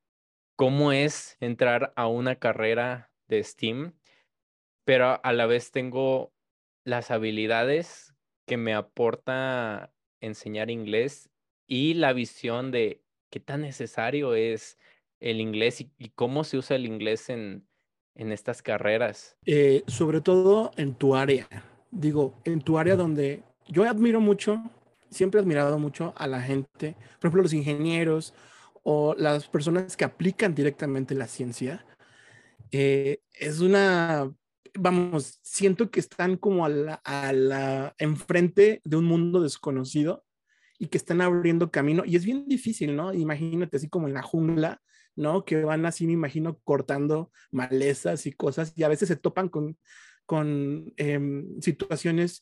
[0.58, 3.94] cómo es entrar a una carrera de STEAM,
[4.86, 6.34] pero a la vez tengo
[6.86, 8.14] las habilidades
[8.46, 11.31] que me aporta enseñar inglés
[11.72, 14.78] y la visión de qué tan necesario es
[15.22, 17.66] el inglés y, cómo se usa el inglés en,
[18.14, 19.38] en estas carreras.
[19.46, 21.48] Eh, sobre todo en tu área,
[21.90, 24.62] digo, en tu área donde yo admiro mucho,
[25.10, 28.34] siempre he admirado mucho a la gente, por ejemplo, los ingenieros
[28.84, 31.86] o las personas que aplican directamente la ciencia.
[32.72, 34.30] Eh, es una,
[34.74, 40.26] vamos, siento que están como a la, a la, enfrente de un mundo desconocido
[40.82, 42.02] y que están abriendo camino.
[42.08, 43.14] Y es bien difícil, ¿no?
[43.14, 44.82] Imagínate así como en la jungla,
[45.16, 45.46] ¿no?
[45.46, 49.78] Que van así, me imagino, cortando malezas y cosas y a veces se topan con,
[50.26, 52.42] con em, situaciones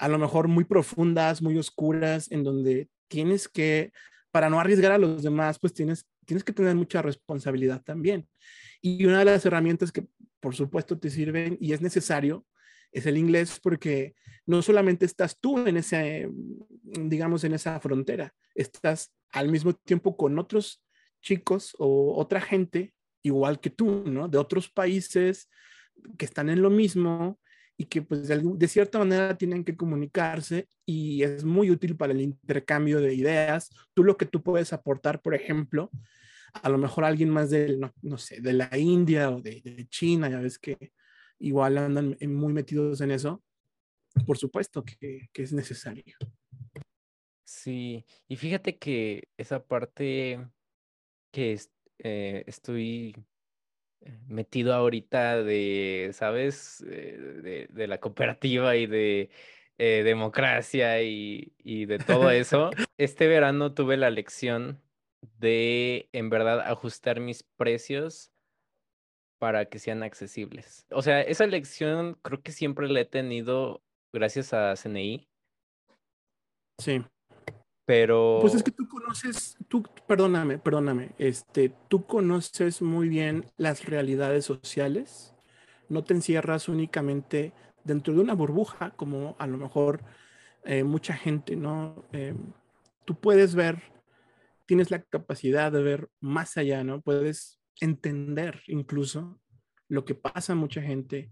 [0.00, 3.92] a lo mejor muy profundas, muy oscuras, en donde tienes que,
[4.32, 8.28] para no arriesgar a los demás, pues tienes, tienes que tener mucha responsabilidad también.
[8.82, 10.04] Y una de las herramientas que
[10.40, 12.44] por supuesto te sirven y es necesario
[12.92, 14.14] es el inglés porque
[14.46, 16.28] no solamente estás tú en ese,
[16.82, 20.82] digamos, en esa frontera, estás al mismo tiempo con otros
[21.20, 24.28] chicos o otra gente igual que tú, ¿no?
[24.28, 25.48] De otros países
[26.16, 27.38] que están en lo mismo
[27.76, 32.20] y que pues de, cierta manera tienen que comunicarse y es muy útil para el
[32.20, 33.70] intercambio de ideas.
[33.94, 35.90] Tú lo que tú puedes aportar, por ejemplo,
[36.54, 39.86] a lo mejor alguien más del, no, no sé, de la India o de, de
[39.88, 40.92] China, ya ves que
[41.38, 43.42] igual andan muy metidos en eso,
[44.26, 46.16] por supuesto que, es necesario.
[47.44, 50.46] Sí, y fíjate que esa parte
[51.32, 51.58] que
[51.98, 53.14] eh, estoy
[54.00, 56.84] eh, metido ahorita de, ¿sabes?
[56.88, 59.30] Eh, de, la cooperativa y de
[59.78, 64.80] eh, democracia y, y de todo eso, este verano tuve la lección
[65.38, 68.32] de, en verdad, ajustar mis precios
[69.38, 70.86] para que sean accesibles.
[70.90, 73.82] O sea, esa lección creo que siempre la he tenido
[74.12, 75.28] gracias a CNI,
[76.80, 77.04] Sí.
[77.84, 78.38] pero...
[78.40, 84.44] Pues es que tú conoces, tú, perdóname, perdóname, este, tú conoces muy bien las realidades
[84.44, 85.34] sociales,
[85.88, 87.52] no te encierras únicamente
[87.84, 90.02] dentro de una burbuja, como a lo mejor
[90.64, 92.04] eh, mucha gente, ¿no?
[92.12, 92.34] Eh,
[93.04, 93.82] tú puedes ver,
[94.66, 97.00] tienes la capacidad de ver más allá, ¿no?
[97.00, 99.40] Puedes entender incluso
[99.88, 101.30] lo que pasa a mucha gente,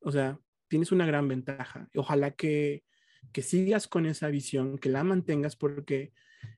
[0.00, 1.88] o sea, tienes una gran ventaja.
[1.94, 2.84] Ojalá que,
[3.32, 6.12] que sigas con esa visión, que la mantengas porque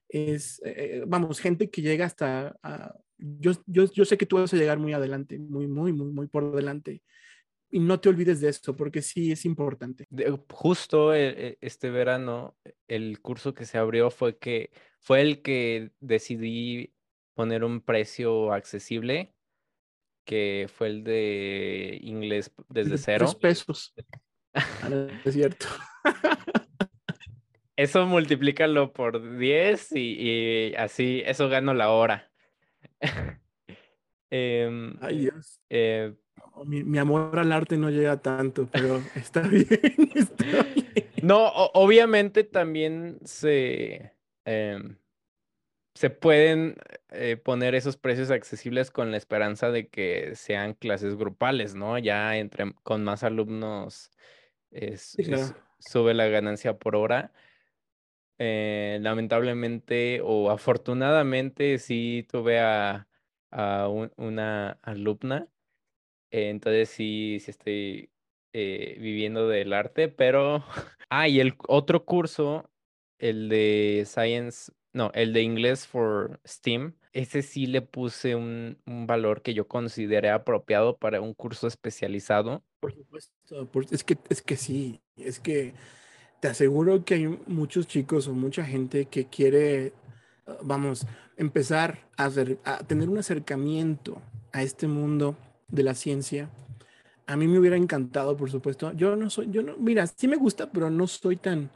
[0.08, 4.52] es, eh, vamos, gente que llega hasta, a- yo, yo, yo sé que tú vas
[4.54, 7.02] a llegar muy adelante, muy, muy, muy, muy por delante.
[7.70, 10.06] Y no te olvides de eso, porque sí es importante.
[10.50, 12.56] justo e- e- este verano,
[12.86, 14.70] el curso que se abrió fue que
[15.00, 16.94] fue el que decidí
[17.38, 19.32] poner un precio accesible,
[20.26, 23.26] que fue el de inglés desde De cero.
[23.26, 23.94] Tres pesos.
[24.82, 25.66] Ah, es cierto.
[27.76, 32.28] Eso multiplícalo por 10 y, y así, eso gano la hora.
[34.30, 35.60] Em, Ay, Dios.
[35.70, 36.12] eh,
[36.64, 39.68] Mi, mi amor al arte no llega tanto, pero está bien,
[40.16, 40.86] está bien.
[41.22, 44.12] no, o- obviamente también se,
[44.44, 44.96] em,
[45.98, 46.76] se pueden
[47.10, 51.98] eh, poner esos precios accesibles con la esperanza de que sean clases grupales, ¿no?
[51.98, 54.12] Ya entre con más alumnos
[54.70, 55.44] es, Sí, claro.
[55.44, 57.32] es- sube la ganancia por hora.
[58.38, 63.08] Eh, lamentablemente o afortunadamente sí tuve a,
[63.50, 65.48] a un- una alumna,
[66.30, 68.12] eh, entonces sí, sí estoy
[68.52, 70.64] viviendo del arte, pero...
[71.10, 72.70] Ah, y el otro curso,
[73.18, 79.06] el de Science, no, el de inglés for STEAM, ese sí le puse un, un
[79.06, 82.64] valor que yo consideré apropiado para un curso especializado.
[82.80, 85.74] Por supuesto, es que, es que sí, es que
[86.40, 89.92] te aseguro que hay muchos chicos o mucha gente que quiere,
[90.46, 94.22] uh, vamos, empezar a, hacer- a tener un acercamiento
[94.52, 95.36] a este mundo
[95.68, 96.50] de la ciencia.
[97.26, 98.92] A mí me hubiera encantado, por supuesto.
[98.92, 101.70] Yo no soy, yo no, mira, sí me gusta, pero no soy tan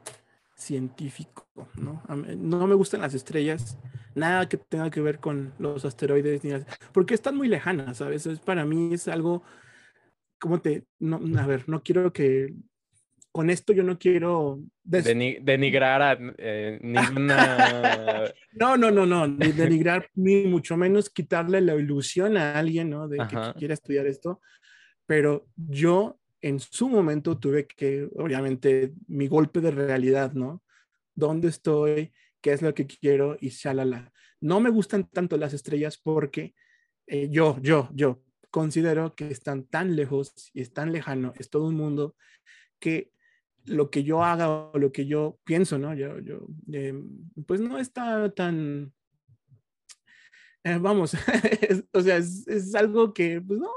[0.63, 1.47] científico,
[1.77, 2.03] ¿no?
[2.37, 3.79] No me gustan las estrellas,
[4.15, 8.27] nada que tenga que ver con los asteroides, ni las- porque están muy lejanas, ¿sabes?
[8.27, 9.43] Es, para mí es algo
[10.43, 12.53] ¿cómo te, no, a ver, no quiero que,
[13.31, 18.25] con esto yo no quiero, des- Deni- denigrar a eh, ninguna...
[18.53, 23.07] no, no, no, no, ni denigrar, ni mucho menos quitarle la ilusión a alguien, ¿no?
[23.07, 23.55] De que Ajá.
[23.55, 24.41] quiera estudiar esto,
[25.07, 30.63] pero yo en su momento tuve que, obviamente, mi golpe de realidad, ¿no?
[31.15, 32.13] ¿Dónde estoy?
[32.43, 33.37] ¿Qué es lo que quiero?
[33.41, 34.13] Y shalala.
[34.41, 36.55] No me gustan tanto las estrellas porque
[37.07, 41.67] eh, yo, yo, yo considero que están tan lejos y es tan lejano, es todo
[41.67, 42.17] un mundo
[42.81, 43.13] que
[43.65, 45.95] lo que yo haga o lo que yo pienso, ¿no?
[45.95, 46.95] Yo, yo, eh,
[47.47, 48.93] pues no está tan,
[50.65, 51.15] eh, vamos,
[51.63, 53.71] es- o sea, es, es algo que, pues no,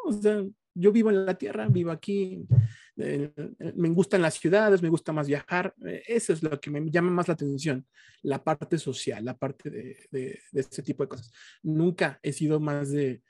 [0.76, 2.45] yo vivo en la tierra, vivo aquí,
[2.95, 7.11] me gustan las ciudades, me gusta más viajar, eh, eso es lo que me llama
[7.11, 7.86] más la atención,
[8.21, 11.32] la parte social, la parte de, de, este tipo de cosas.
[11.63, 13.21] Nunca he sido más de,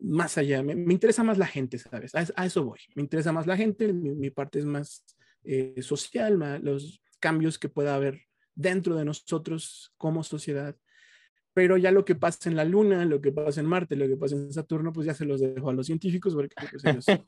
[0.00, 2.12] más allá, me, me interesa más la gente, ¿sabes?
[2.14, 5.04] A, eso voy, me interesa más la gente, mi, parte es más
[5.44, 8.22] eh, social, ma- los cambios que pueda haber
[8.54, 10.76] dentro de nosotros como sociedad.
[11.54, 14.16] Pero ya lo que pasa en la Luna, lo que pasa en Marte, lo que
[14.16, 17.06] pasa en Saturno, pues ya se los dejo a los científicos porque pues, ellos...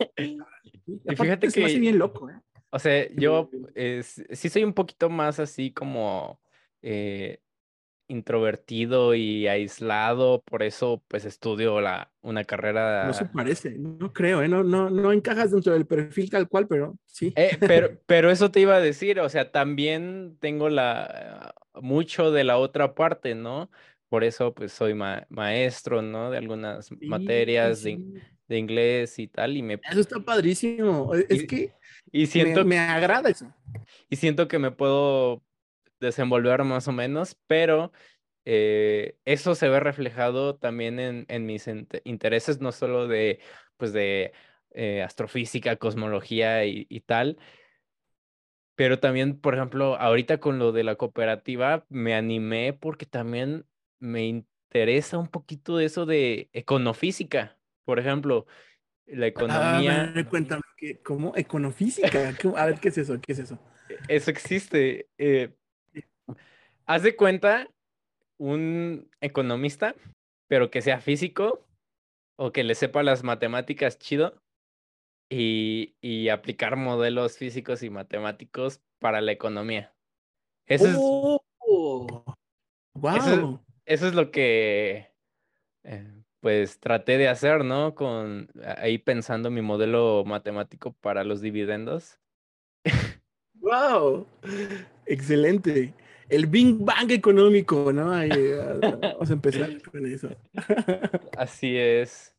[0.87, 2.41] Y Aparte, fíjate se me hace que- bien loco, ¿eh?
[2.71, 6.41] O sea, yo eh, sí soy un poquito más así como
[6.83, 7.39] eh,
[8.09, 13.07] introvertido y aislado, por eso pues estudio la, una carrera...
[13.07, 14.49] No se parece, no creo, ¿eh?
[14.49, 17.33] No, no, no encajas dentro del perfil tal cual, pero sí.
[17.37, 22.45] Eh, pero, pero eso te iba a decir, o sea, también tengo la mucho de
[22.45, 23.71] la otra parte, ¿no?
[24.15, 26.31] Por eso pues soy ma- maestro, ¿no?
[26.31, 28.15] De algunas Sí, materias de, sí.
[28.47, 31.13] de inglés y tal, y me Eso está padrísimo.
[31.13, 31.73] Es es Y- que
[32.13, 33.53] y me, siento me agrada eso.
[34.09, 35.43] y siento que me puedo
[35.99, 37.91] desenvolver más o menos, pero
[38.45, 43.41] eh, eso se ve reflejado también en, en mis int- intereses, no solo de,
[43.79, 44.33] pues de
[44.75, 47.37] eh, astrofísica, cosmología y, y tal,
[48.77, 53.67] pero también, por ejemplo, ahorita con lo de la cooperativa, me animé porque también
[54.05, 58.47] me interesa un poquito de eso de econofísica, por ejemplo,
[59.07, 60.13] la A economía.
[60.15, 61.33] ver, cuéntame, ¿qué- ¿cómo?
[61.37, 62.35] Econofísica.
[62.57, 63.19] A ver, ¿qué es eso?
[63.21, 63.59] ¿Qué es eso?
[64.09, 65.09] eso existe.
[65.19, 65.55] Eh,
[66.87, 67.69] haz de cuenta
[68.39, 69.95] un economista,
[70.49, 71.67] pero que sea físico
[72.37, 74.37] o que le sepa las matemáticas chido
[75.31, 79.95] y, y aplicar modelos físicos y matemáticos para la economía.
[80.67, 82.25] Eso es, ¡Oh!
[82.95, 83.17] ¡Wow!
[83.17, 85.11] eso es lo que
[85.85, 87.95] eh, pues traté de hacer, ¿no?
[87.95, 92.19] Con ahí pensando mi modelo matemático para los dividendos.
[93.55, 94.27] ¡Wow!
[95.07, 95.95] Excelente.
[96.29, 98.13] El Big Bang económico, ¿no?
[98.13, 100.29] Ahí, ah, vamos a empezar con eso.
[101.37, 102.35] Así es.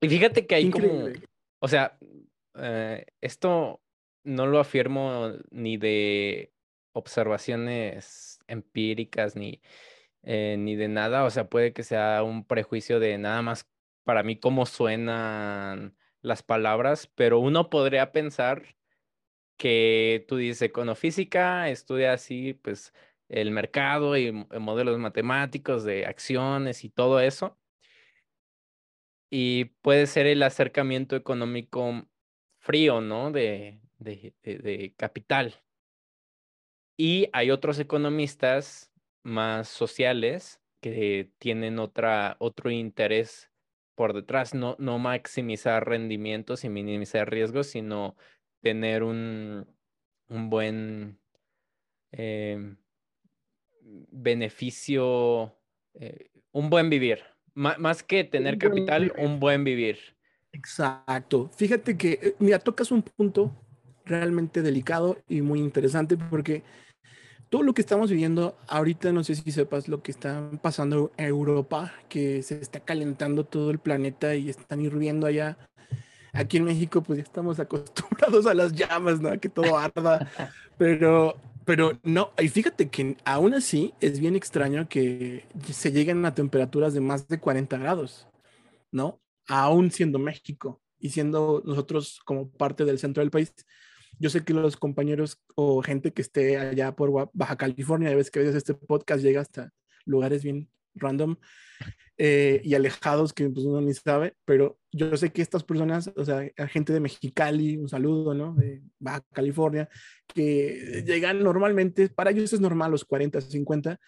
[0.00, 1.08] Y fíjate que hay como,
[1.60, 1.98] o sea,
[2.56, 3.80] eh, esto
[4.24, 6.52] no lo afirmo ni de
[6.92, 9.60] observaciones empíricas ni,
[10.22, 13.68] eh, ni de nada, o sea, puede que sea un prejuicio de nada más
[14.04, 18.76] para mí cómo suenan las palabras, pero uno podría pensar
[19.56, 22.94] que tú dices econofísica, estudia así, pues,
[23.28, 27.58] el mercado y modelos matemáticos de acciones y todo eso.
[29.30, 32.06] Y puede ser el acercamiento económico
[32.58, 33.30] frío, ¿no?
[33.30, 35.54] De, de- de capital.
[36.96, 38.89] Y hay otros economistas
[39.22, 43.50] más sociales que tienen otra, otro interés
[43.94, 48.16] por detrás, no, no maximizar rendimientos y minimizar riesgos, sino
[48.62, 49.66] tener un,
[50.28, 51.18] un buen
[52.12, 52.76] em,
[53.82, 55.54] beneficio,
[55.94, 57.20] eh, un buen vivir.
[57.52, 59.18] Más que tener capital, vivir.
[59.18, 59.98] un buen vivir.
[60.52, 61.50] Exacto.
[61.54, 63.54] Fíjate que, eh, mira, tocas un punto
[64.04, 66.62] realmente delicado y muy interesante porque
[67.50, 71.26] todo lo que estamos viviendo ahorita, no sé si sepas lo que está pasando en
[71.26, 75.58] Europa, que se está calentando todo el planeta y están hirviendo allá.
[76.32, 79.38] Aquí en México, pues ya estamos acostumbrados a las llamas, ¿no?
[79.40, 80.30] Que todo arda.
[80.78, 86.34] Pero, pero no, y fíjate que aún así es bien extraño que se lleguen a
[86.34, 88.28] temperaturas de más de 40 grados,
[88.92, 89.20] ¿no?
[89.48, 93.52] Aún siendo México y siendo nosotros como parte del centro del país.
[94.20, 98.30] Yo sé que los compañeros o gente que esté allá por Baja California, a veces
[98.30, 99.72] que este podcast llega hasta
[100.04, 101.36] lugares bien random
[102.18, 106.22] eh, y alejados que pues, uno ni sabe, pero yo sé que estas personas, o
[106.22, 108.54] sea, gente de Mexicali, un saludo, ¿no?
[108.54, 109.88] De Baja California,
[110.26, 113.98] que llegan normalmente, para ellos es normal los 40, 50,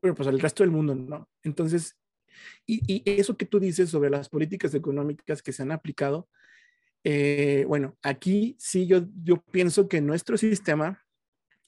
[0.00, 1.28] pero pues al resto del mundo no.
[1.42, 1.94] Entonces,
[2.64, 6.26] y eso que tú dices sobre las políticas económicas que se han aplicado,
[7.04, 11.04] eh, bueno, aquí sí yo, yo pienso que nuestro sistema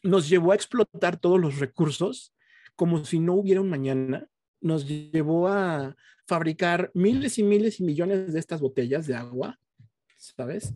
[0.02, 2.34] nos llevó a explotar todos los recursos
[2.74, 4.28] como si no hubiera un mañana,
[4.60, 9.58] nos llevó a fabricar miles y miles y millones de estas botellas de agua,
[10.16, 10.72] ¿sabes?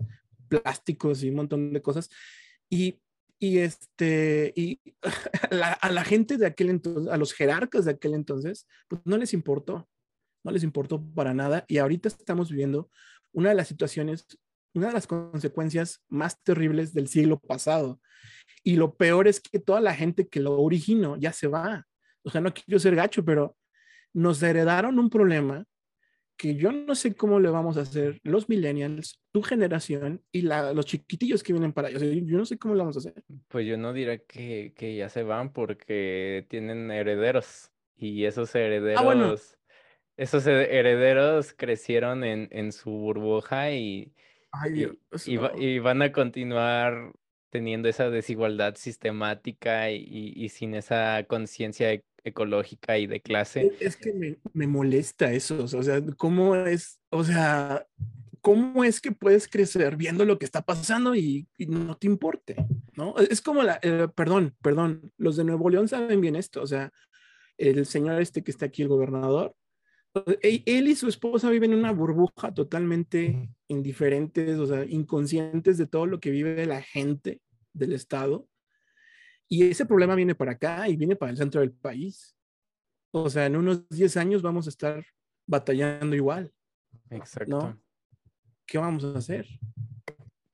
[0.49, 2.11] Plásticos y un montón de cosas.
[2.69, 3.01] Y,
[3.39, 5.03] y este, y a
[5.55, 9.17] la, a la gente de aquel entonces, a los jerarcas de aquel entonces, pues no
[9.17, 9.89] les importó,
[10.43, 11.65] no les importó para nada.
[11.69, 12.91] Y ahorita estamos viviendo
[13.33, 14.27] una de las situaciones,
[14.75, 18.01] una de las consecuencias más terribles del siglo pasado.
[18.63, 21.87] Y lo peor es que toda la gente que lo originó ya se va.
[22.23, 23.57] O sea, no quiero ser gacho, pero
[24.13, 25.65] nos heredaron un problema
[26.37, 30.73] que yo no sé cómo le vamos a hacer los millennials, tu generación y la,
[30.73, 31.97] los chiquitillos que vienen para allá.
[31.99, 33.23] O sea, yo no sé cómo lo vamos a hacer.
[33.49, 39.01] Pues yo no diría que, que ya se van porque tienen herederos y esos herederos,
[39.01, 39.35] Ah, bueno.
[40.17, 44.13] esos he- herederos crecieron en, en su burbuja y,
[44.63, 45.29] Ay, y, Dios.
[45.29, 45.61] y va- no.
[45.63, 47.13] y van a continuar
[47.51, 53.73] teniendo esa desigualdad sistemática y, y- sin esa conciencia e- ecológica y de clase.
[53.79, 55.63] Es- Es que me, me molesta eso.
[55.63, 57.01] O sea, ¿cómo es?
[57.11, 57.87] O sea,
[58.41, 62.57] ¿cómo es que puedes crecer viendo lo que está pasando y, y no te importe?
[62.97, 63.15] ¿No?
[63.19, 66.61] Es como la, eh, perdón, perdón, los de Nuevo León saben bien esto.
[66.63, 66.93] O sea,
[67.57, 69.55] el señor este que está aquí, el gobernador,
[70.43, 76.07] él, y su esposa viven en una burbuja totalmente indiferentes, o sea, inconscientes de todo
[76.07, 77.41] lo que vive la gente
[77.73, 78.49] del estado.
[79.49, 82.37] Y ese problema viene para acá y viene para el centro del país.
[83.11, 85.05] O sea, en unos 10 años vamos a estar
[85.47, 86.53] batallando igual.
[87.11, 87.79] Exacto.
[88.67, 89.47] ¿Qué vamos a hacer?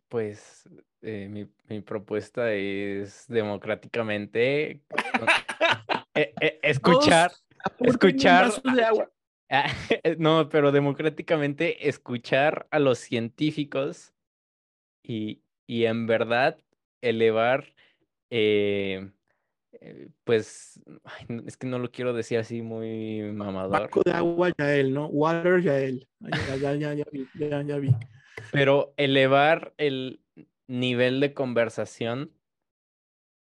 [0.08, 0.68] Pues
[1.02, 4.82] eh, mi, mi propuesta es democráticamente
[6.14, 7.30] eh, eh, escuchar,
[7.78, 9.10] escuchar, de agua.
[9.50, 9.66] Ah,
[10.18, 14.14] no, pero democráticamente escuchar a los científicos
[15.02, 16.56] y, y en verdad
[17.02, 17.74] elevar,
[18.30, 19.10] eh,
[19.72, 24.52] eh, pues, ay, es que no lo quiero decir así muy mamador, Vaco de agua,
[24.56, 25.06] Yael, ¿no?
[25.06, 26.06] Water, Yael.
[26.20, 27.90] Ya, ya, ya, ya vi, ya, ya vi.
[28.52, 30.20] pero elevar el
[30.68, 32.30] nivel de conversación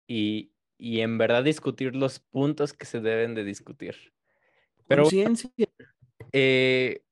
[0.06, 4.12] y, y en verdad discutir los puntos que se deben de discutir.
[4.86, 5.50] Pero Conciencia.
[6.34, 7.04] Eh,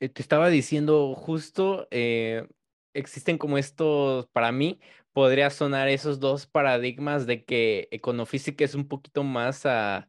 [0.00, 2.48] eh, te estaba diciendo justo, eh,
[2.94, 4.80] existen como estos, para mí,
[5.12, 10.08] podría sonar esos dos paradigmas de que econofísica es un poquito más a,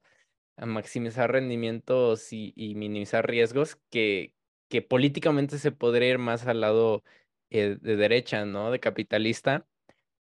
[0.57, 4.33] a maximizar rendimientos y, y minimizar riesgos que,
[4.69, 7.03] que políticamente se podría ir más al lado
[7.51, 8.71] eh, de derecha, ¿no?
[8.71, 9.67] De capitalista.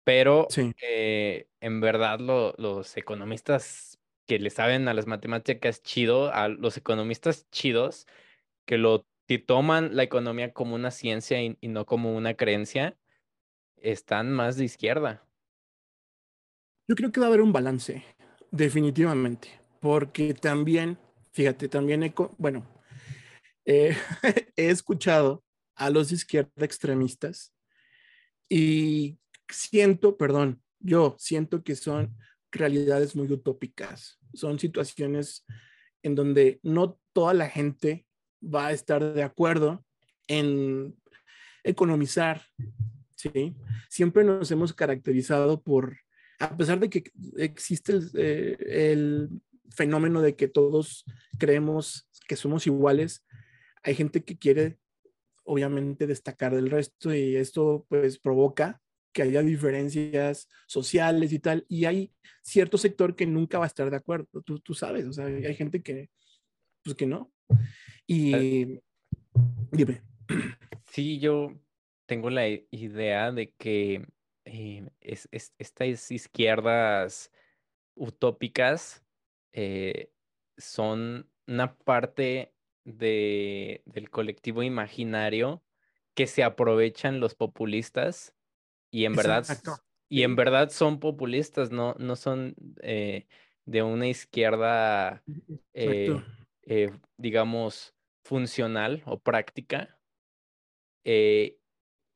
[0.05, 0.74] Pero Sí.
[0.82, 3.93] eh, en verdad lo- los economistas
[4.27, 8.07] que le saben a las matemáticas chido, a los economistas chidos,
[8.64, 12.97] que lo que toman la economía como una ciencia y, no como una creencia,
[13.77, 15.27] están más de izquierda.
[16.89, 18.05] Yo creo que va a haber un balance,
[18.51, 19.49] definitivamente,
[19.81, 20.99] porque también,
[21.33, 22.66] fíjate, también he, bueno,
[23.64, 23.97] eh,
[24.57, 25.43] he escuchado
[25.75, 27.55] a los extremistas
[28.49, 29.18] y
[29.49, 32.14] siento, perdón, yo siento que son
[32.55, 35.44] realidades muy utópicas, son situaciones
[36.02, 38.07] en donde no toda la gente
[38.42, 39.84] va a estar de acuerdo
[40.28, 40.96] en
[41.62, 42.42] economizar,
[43.16, 43.55] ¿sí?
[43.88, 45.98] Siempre nos hemos caracterizado por,
[46.38, 47.05] a pesar de que
[47.36, 49.28] existe el, eh,
[49.70, 51.05] fenómeno de que todos
[51.38, 53.24] creemos que somos iguales,
[53.82, 54.78] hay gente que quiere
[55.44, 58.80] obviamente destacar del resto y esto pues provoca
[59.14, 62.12] que haya diferencias sociales y tal, y hay
[62.42, 65.54] cierto sector que nunca va a estar de acuerdo, tú, tú sabes, o sea, hay
[65.54, 66.10] gente que,
[66.82, 67.32] pues que no.
[68.06, 68.80] Y
[69.72, 70.02] dime,
[70.86, 71.52] Sí, yo
[72.06, 74.06] tengo la idea de que
[74.44, 77.30] eh, es, es- estas izquierdas
[77.94, 79.04] utópicas
[79.52, 80.10] eh,
[80.56, 82.52] son una parte
[82.84, 85.62] de, del colectivo imaginario
[86.14, 88.34] que se aprovechan los populistas
[88.95, 89.45] y en verdad,
[90.09, 93.26] y en verdad son populistas, no, no son eh,
[93.64, 95.22] de una izquierda,
[95.74, 96.11] eh,
[96.62, 99.99] eh, digamos, funcional o práctica.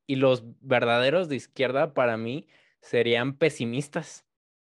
[0.07, 2.47] y los verdaderos de izquierda para mí
[2.81, 4.26] serían pesimistas.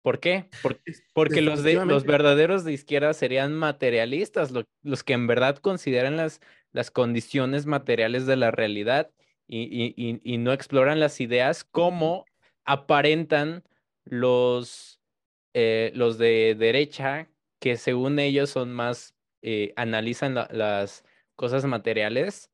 [0.01, 0.49] ¿Por qué?
[0.61, 5.27] Por- Es- porque los, de, los verdaderos de izquierda serían materialistas, lo- los que en
[5.27, 6.41] verdad consideran las,
[6.71, 9.11] las condiciones materiales de la realidad
[9.59, 12.25] y, y- y- no exploran las ideas como
[12.65, 13.63] aparentan
[14.05, 14.99] los,
[15.53, 17.27] eh, los de derecha,
[17.59, 21.03] que según ellos son más, eh, analizan la- las
[21.35, 22.49] cosas materiales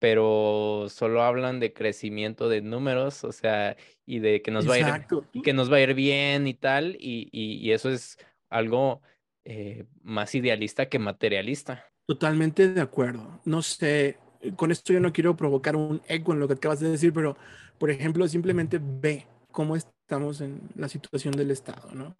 [0.00, 3.76] pero solo hablan de crecimiento de números, o sea,
[4.06, 5.06] y de que nos va a ir,
[5.42, 8.16] que nos va a ir bien y tal, y, y- y eso es
[8.48, 9.02] algo
[9.44, 11.84] eh, más idealista que materialista.
[12.06, 13.40] Totalmente de acuerdo.
[13.44, 14.18] No sé,
[14.56, 17.36] con esto yo no quiero provocar un eco en lo que acabas de decir, pero,
[17.78, 22.16] por ejemplo, simplemente ve cómo estamos en la situación del Estado, ¿no?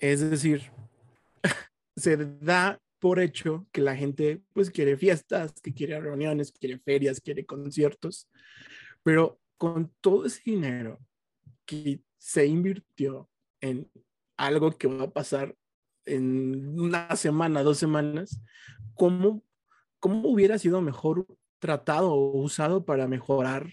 [0.00, 0.70] Es decir,
[1.96, 7.20] se da por hecho que la gente pues quiere fiestas, que quiere reuniones, quiere ferias,
[7.20, 8.28] quiere conciertos,
[9.02, 10.98] pero con todo ese dinero
[11.64, 13.28] que se invirtió
[13.60, 13.90] en
[14.36, 15.54] algo que va a pasar
[16.04, 18.40] en una semana, dos semanas,
[18.94, 19.42] ¿cómo,
[20.06, 21.26] cómo hubiera sido mejor
[21.58, 23.72] tratado o usado para mejorar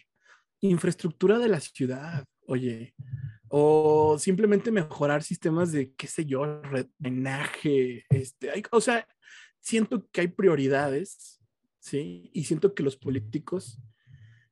[0.62, 2.26] infraestructura de la ciudad?
[2.48, 2.96] Oye,
[3.50, 6.60] o simplemente mejorar sistemas de, qué sé yo,
[6.98, 9.08] drenaje, este, hay, o sea,
[9.60, 11.40] siento que hay prioridades,
[11.80, 12.32] ¿sí?
[12.34, 13.80] Y siento que los políticos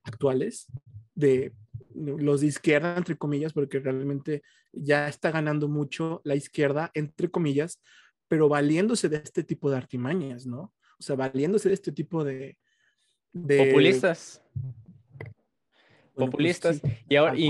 [0.04, 0.68] actuales
[1.16, 1.56] de
[1.96, 7.82] los de izquierda, entre comillas, porque realmente ya está ganando mucho la izquierda, entre comillas,
[8.28, 10.76] pero valiéndose de este tipo de artimañas, ¿no?
[11.02, 12.60] O sea, valiéndose de este tipo de...
[13.34, 14.72] de Populistas, bueno,
[16.14, 16.76] pues, populistas.
[16.76, 17.48] sí, Y ahora, y,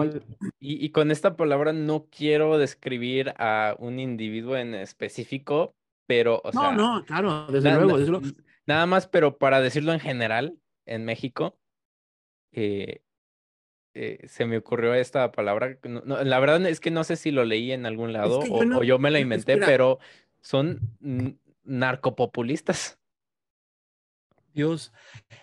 [0.61, 5.75] y- y con esta palabra no quiero describir a un individuo en específico,
[6.07, 8.33] pero, o no, sea, no, claro, desde na- luego, desde
[8.65, 11.59] nada más, pero para decirlo en general, en México,
[12.53, 13.01] eh,
[13.93, 15.77] eh, se me ocurrió esta palabra.
[15.83, 18.47] no- no, la verdad es que no sé si lo leí en algún lado que
[18.47, 19.67] yo o, yo me la inventé, espera.
[19.67, 19.99] pero
[20.39, 20.79] son
[21.63, 23.00] narcopopulistas.
[24.53, 24.91] Dios,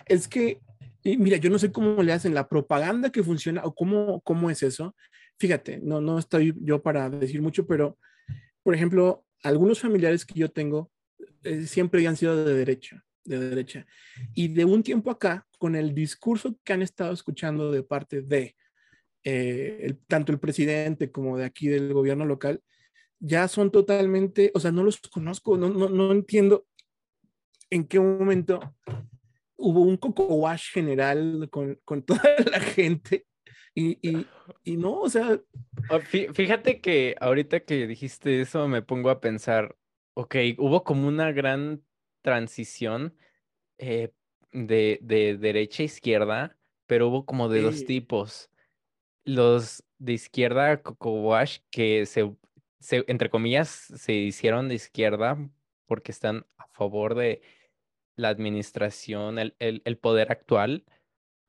[0.06, 0.60] es que,
[1.04, 4.62] mira, yo no sé cómo le hacen la propaganda que funciona o cómo, cómo es
[4.62, 4.94] eso.
[5.38, 7.98] Fíjate, no, no estoy yo para decir mucho, pero,
[8.62, 10.90] por ejemplo, algunos familiares que yo tengo
[11.44, 13.86] eh, siempre han sido de derecha, de derecha.
[14.34, 18.56] Y de un tiempo acá, con el discurso que han estado escuchando de parte de
[19.24, 22.62] eh, tanto el presidente como de aquí del gobierno local,
[23.20, 26.66] ya son totalmente, o sea, no los conozco, no, no, no entiendo
[27.70, 28.60] en qué momento
[29.56, 33.26] hubo un coco wash general con, con toda la gente
[33.74, 34.26] Y, y,
[34.64, 35.40] y no, o sea,
[36.10, 39.76] fí- Fíjate que ahorita que dijiste eso me pongo a pensar,
[40.14, 41.84] ok, hubo como una gran
[42.22, 43.16] transición
[43.78, 44.10] eh,
[44.52, 48.50] de, de derecha a izquierda, pero hubo como de dos tipos.
[49.24, 52.34] Los de izquierda, Coco Wash, que se,
[52.80, 55.36] se, entre comillas, se hicieron de izquierda
[55.86, 57.42] porque están a favor de
[58.18, 60.84] la administración, el, el, el poder actual,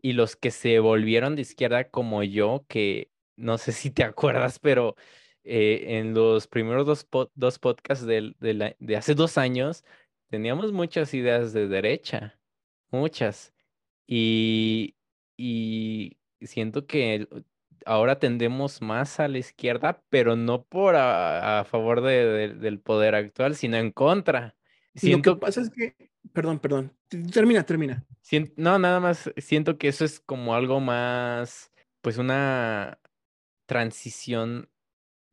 [0.01, 4.59] y los que se volvieron de izquierda como yo, que no sé si te acuerdas,
[4.59, 4.95] pero
[5.43, 8.35] eh, en los primeros dos, po- dos podcasts de,
[8.79, 9.83] de hace dos años,
[10.29, 12.39] teníamos muchas ideas de derecha,
[12.91, 13.53] muchas.
[14.07, 14.95] Y,
[15.37, 17.27] y siento que
[17.85, 23.15] ahora tendemos más a la izquierda, pero no por a, a favor de- del poder
[23.15, 24.57] actual, sino en contra.
[25.03, 25.95] Lo que pasa es que,
[26.33, 26.97] perdón, perdón,
[27.33, 28.05] termina, termina.
[28.57, 31.71] no, nada más siento que eso es como algo más,
[32.01, 32.99] pues una
[33.65, 34.69] transición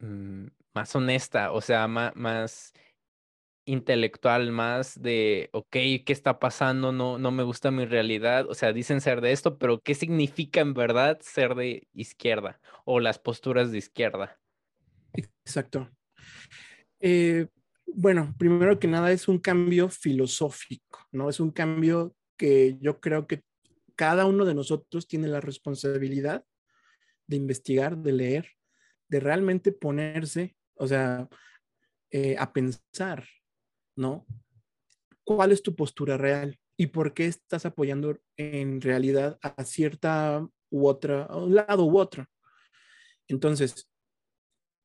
[0.00, 2.72] mm, más honesta, o sea, ma- más,
[3.66, 6.92] intelectual, más de, ok, ¿qué está pasando?
[6.92, 8.46] No, no me gusta mi realidad.
[8.48, 13.00] O sea, dicen ser de esto, pero ¿qué significa en verdad ser de izquierda o
[13.00, 14.38] las posturas de izquierda?
[15.12, 15.90] Exacto.
[17.00, 17.46] Eh,
[17.86, 21.28] bueno, primero que nada es un cambio filosófico, ¿no?
[21.28, 23.42] Es un cambio que yo creo que
[23.94, 26.44] cada uno de nosotros tiene la responsabilidad
[27.26, 28.50] de investigar, de leer,
[29.08, 31.28] de realmente ponerse, o sea,
[32.10, 33.26] eh, a pensar,
[33.96, 34.26] ¿no?
[35.24, 36.58] ¿Cuál es tu postura real?
[36.76, 41.98] ¿Y por qué estás apoyando en realidad a cierta u otra, a un lado u
[41.98, 42.26] otro?
[43.28, 43.88] Entonces,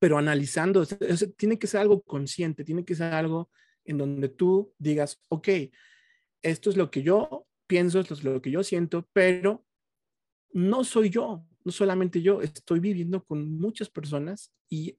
[0.01, 0.97] pero analizando, o sea,
[1.37, 3.51] tiene que ser algo consciente, tiene que ser algo
[3.85, 5.47] en donde tú digas, ok,
[6.41, 9.63] esto es lo que yo pienso, esto es lo que yo siento, pero
[10.53, 14.97] no soy yo, no solamente yo, estoy viviendo con muchas personas y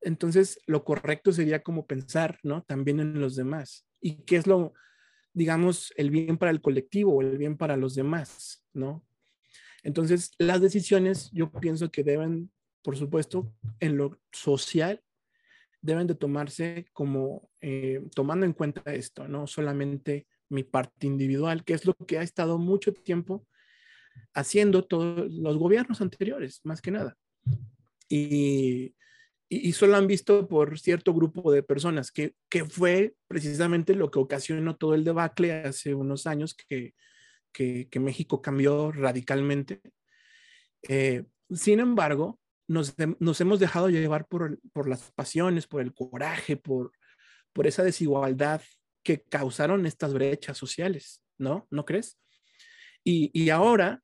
[0.00, 2.62] entonces lo correcto sería como pensar, ¿no?
[2.62, 3.84] También en los demás.
[4.00, 4.74] ¿Y qué es lo,
[5.32, 9.04] digamos, el bien para el colectivo o el bien para los demás, ¿no?
[9.82, 12.52] Entonces, las decisiones yo pienso que deben,
[12.82, 15.02] por supuesto, en lo social,
[15.82, 21.74] deben de tomarse como eh, tomando en cuenta esto, no solamente mi parte individual, que
[21.74, 23.46] es lo que ha estado mucho tiempo
[24.34, 27.16] haciendo todos los gobiernos anteriores, más que nada.
[28.08, 28.94] Y,
[29.48, 34.10] y, y solo han visto por cierto grupo de personas, que, que, fue precisamente lo
[34.10, 36.94] que ocasionó todo el debacle hace unos años que,
[37.52, 39.80] que, que México cambió radicalmente.
[40.88, 42.38] Eh, sin embargo,
[42.70, 46.92] nos, nos, hemos dejado llevar por, por, las pasiones, por el coraje, por,
[47.52, 48.62] por esa desigualdad
[49.02, 51.66] que causaron estas brechas sociales, ¿no?
[51.70, 52.16] ¿No crees?
[53.02, 54.02] Y, y ahora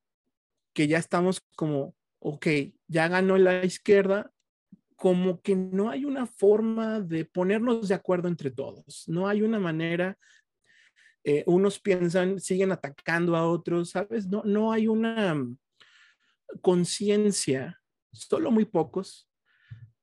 [0.73, 2.47] que ya estamos como, ok,
[2.89, 4.33] ya ganó la izquierda,
[4.97, 9.61] como que no hay una forma de ponernos de acuerdo entre todos, no hay una
[9.61, 10.19] manera,
[11.23, 14.27] eh, unos piensan, siguen atacando a otros, ¿sabes?
[14.27, 15.37] No, no hay una
[16.63, 17.81] conciencia,
[18.17, 19.29] solo muy pocos.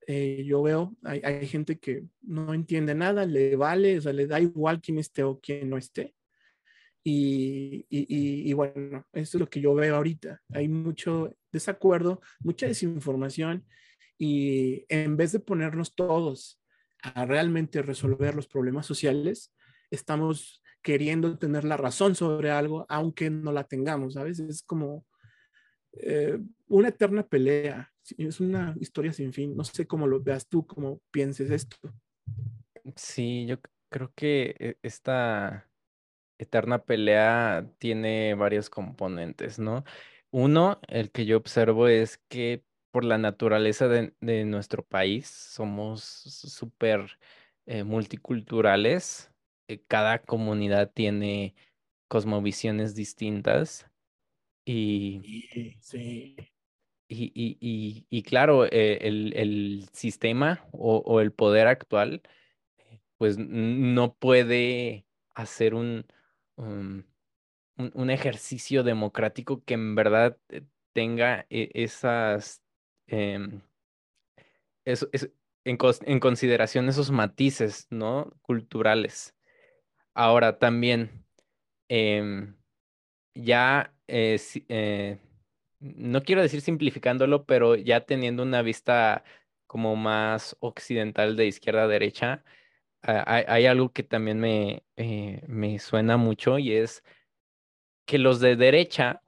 [0.06, 4.28] Eh, yo veo, hay, hay, gente que no entiende nada, le vale, o sea, le
[4.28, 6.14] da igual quién esté o quién no esté.
[7.06, 10.42] Y, y, y, bueno, eso es lo que yo veo ahorita.
[10.54, 13.66] Hay mucho desacuerdo, mucha desinformación
[14.18, 16.62] y en vez de ponernos todos
[17.02, 19.54] a realmente resolver los problemas sociales,
[19.92, 24.40] estamos queriendo tener la razón sobre algo, aunque no la tengamos, ¿sabes?
[24.40, 25.06] Es como
[25.94, 29.56] eh, una eterna pelea, es una historia sin fin.
[29.56, 31.78] No sé cómo lo veas tú, cómo pienses esto.
[32.96, 33.58] Sí, yo
[33.90, 35.70] creo que e, esta
[36.38, 39.84] eterna pelea tiene varios componentes, ¿no?
[40.32, 46.04] Uno, el que yo observo es que por la naturaleza de, de nuestro país somos
[46.04, 47.20] súper
[47.66, 49.32] eh, multiculturales.
[49.68, 51.56] Eh, cada comunidad tiene
[52.08, 53.88] cosmovisiones distintas
[54.66, 56.36] y, sí, sí.
[57.08, 62.22] y, y, y, y claro, eh, el, el, sistema o, o el poder actual
[63.18, 66.06] pues no puede hacer un,
[66.58, 67.06] un,
[67.78, 70.38] un, ejercicio democrático que en verdad
[70.92, 72.62] tenga esas,
[73.08, 73.40] eh,
[74.86, 75.32] eso, es,
[75.64, 78.34] en, en, consideración esos matices, ¿no?
[78.42, 79.36] Culturales.
[80.14, 81.26] Ahora también,
[81.90, 82.54] eh,
[83.34, 84.40] ya, eh,
[84.70, 85.20] eh,
[85.80, 89.24] no quiero decir simplificándolo, pero ya teniendo una vista
[89.68, 92.44] como más occidental de izquierda a derecha,
[93.02, 97.04] hay, hay, algo que también me, eh, me suena mucho y es
[98.06, 99.22] que los de derecha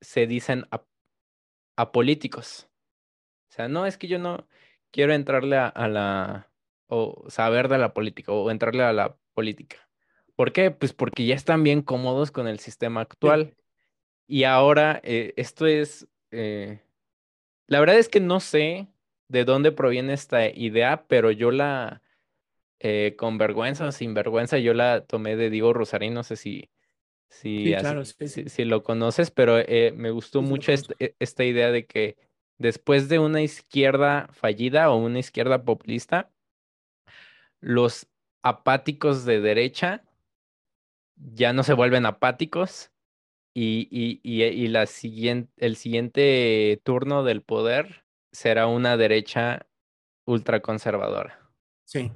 [0.00, 0.86] se dicen ap
[1.76, 2.68] a políticos.
[3.50, 4.48] O sea, no es que yo no
[4.90, 6.50] quiero entrarle a, a la,
[6.88, 9.85] o saber de la política, o entrarle a la política.
[10.36, 10.70] ¿Por qué?
[10.70, 13.54] Pues porque ya están bien cómodos con el sistema actual.
[14.28, 16.80] Y ahora eh, esto es, eh,
[17.66, 18.88] la verdad es que no sé
[19.28, 22.02] de dónde proviene esta idea, pero yo la,
[22.80, 26.70] eh, con vergüenza o sin vergüenza, yo la tomé de Diego Rosarín, no sé si,
[27.28, 28.50] si, Sí, así- claro, sí, si, sí.
[28.50, 29.56] si lo conoces, pero
[29.96, 32.16] me gustó mucho e- esta idea de que
[32.58, 36.30] después de una izquierda fallida o una izquierda populista,
[37.60, 38.06] los
[38.42, 40.05] apáticos de derecha
[41.16, 42.90] ya no se vuelven apáticos
[43.54, 49.66] y, y, y, y la siguiente, el siguiente turno del poder será una derecha
[50.26, 51.40] ultraconservadora.
[51.84, 52.10] Sí.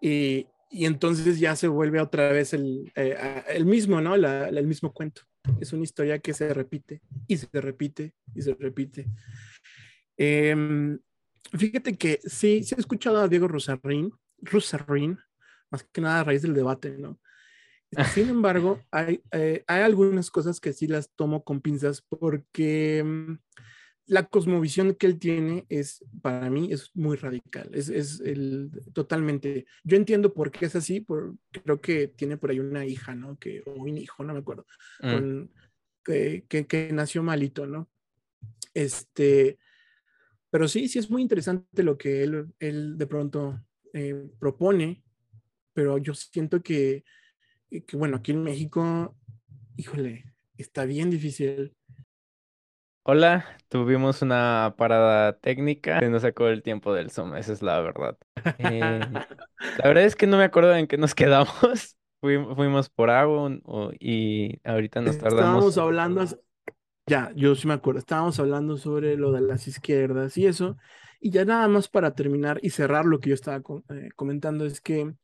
[0.00, 4.16] Y, y entonces ya se vuelve otra vez el, eh, el mismo, ¿no?
[4.16, 5.22] La- el mismo cuento.
[5.60, 9.06] Es una historia que se repite y se repite y se repite.
[10.16, 10.98] Em,
[11.56, 15.18] fíjate que sí, sí he escuchado a Diego Rosarín, Rosarín,
[15.70, 17.20] más que nada a raíz del debate, ¿no?
[18.14, 23.34] Sin embargo, hay, eh, hay algunas cosas que sí las tomo con pinzas porque mm,
[24.06, 27.70] la cosmovisión que él tiene es, para mí, es muy radical.
[27.72, 29.66] Es, es el, totalmente.
[29.82, 33.38] Yo entiendo por qué es así, por, creo que tiene por ahí una hija, ¿no?
[33.38, 34.66] Que, o un hijo, no me acuerdo,
[35.00, 35.10] Mm.
[35.10, 35.50] con,
[36.04, 37.88] que, que, que nació malito, ¿no?
[38.74, 39.58] Este,
[40.50, 43.60] pero sí, sí es muy interesante lo que él, él de pronto
[43.92, 45.02] eh, propone,
[45.72, 47.04] pero yo siento que,
[47.82, 49.16] que, bueno, aquí en México,
[49.76, 50.24] híjole,
[50.58, 51.74] está bien difícil.
[53.06, 57.80] Hola, tuvimos una parada técnica, se nos sacó el tiempo del Zoom, esa es la
[57.80, 58.16] verdad.
[58.56, 59.04] Eh,
[59.76, 61.52] la verdad es que no me acuerdo en qué nos quedamos.
[62.22, 63.50] Fuim- fuimos por agua
[64.00, 65.78] y ahorita nos Estábamos tardamos.
[65.78, 66.24] hablando,
[67.06, 70.76] ya, yo sí me acuerdo, estábamos hablando sobre lo de las izquierdas y eso,
[71.20, 73.58] y ya nada más para terminar y cerrar lo que yo estaba
[73.90, 75.14] eh, comentando es que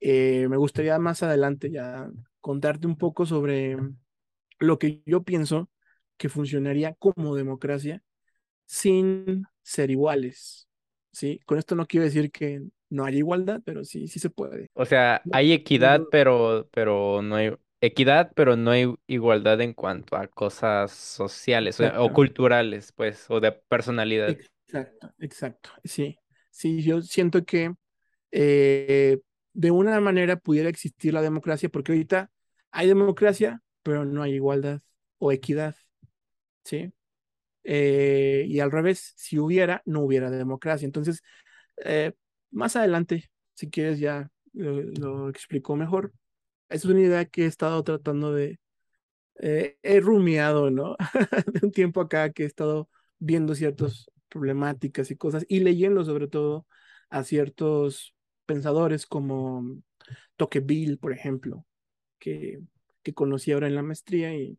[0.00, 3.76] eh, me gustaría más adelante ya contarte un poco sobre
[4.58, 5.70] lo que yo pienso
[6.16, 8.02] que funcionaría como democracia
[8.66, 10.68] sin ser iguales,
[11.12, 11.40] ¿sí?
[11.46, 14.68] Con esto no quiero decir que no haya igualdad, pero sí, sí se puede.
[14.74, 20.16] O sea, hay equidad, pero, pero no hay equidad, pero no hay igualdad en cuanto
[20.16, 24.36] a cosas sociales o, o culturales, pues, o de personalidad.
[24.66, 25.70] Exacto, exacto.
[25.84, 26.18] Sí,
[26.50, 27.74] sí, yo siento que
[28.32, 29.18] eh,
[29.58, 32.30] de una manera pudiera existir la democracia, porque ahorita
[32.70, 34.82] hay democracia, pero no hay igualdad
[35.18, 35.74] o equidad,
[36.64, 36.92] ¿sí?
[37.64, 40.86] Eh, y al revés, si hubiera, no hubiera democracia.
[40.86, 41.22] Entonces,
[41.84, 42.12] eh,
[42.52, 46.12] más adelante, si quieres, ya lo, lo explico mejor.
[46.68, 48.60] Es una idea que he estado tratando de,
[49.40, 50.96] eh, he rumiado, ¿no?
[51.52, 52.88] de un tiempo acá que he estado
[53.18, 56.66] viendo ciertas problemáticas y cosas y leyendo sobre todo
[57.10, 58.14] a ciertos
[58.48, 59.64] pensadores como
[60.36, 61.66] Tocqueville, por ejemplo,
[62.18, 62.60] que,
[63.02, 64.58] que conocí ahora en la maestría y,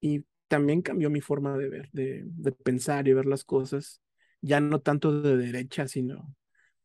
[0.00, 4.02] y también cambió mi forma de ver, de, de pensar y ver las cosas,
[4.42, 6.36] ya no tanto de derecha, sino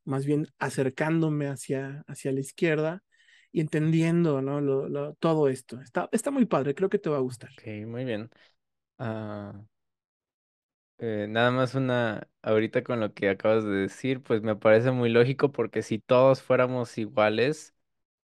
[0.05, 3.03] más bien acercándome hacia, hacia la izquierda
[3.51, 4.61] y entendiendo, ¿no?
[4.61, 5.81] Lo, todo esto.
[5.81, 7.51] Está, está muy padre, creo que te va a gustar.
[7.53, 8.29] Ok, muy bien.
[8.99, 9.53] Ah,
[10.97, 15.09] eh, nada más una, ahorita con lo que acabas de decir, pues me parece muy
[15.09, 17.75] lógico porque si todos fuéramos iguales,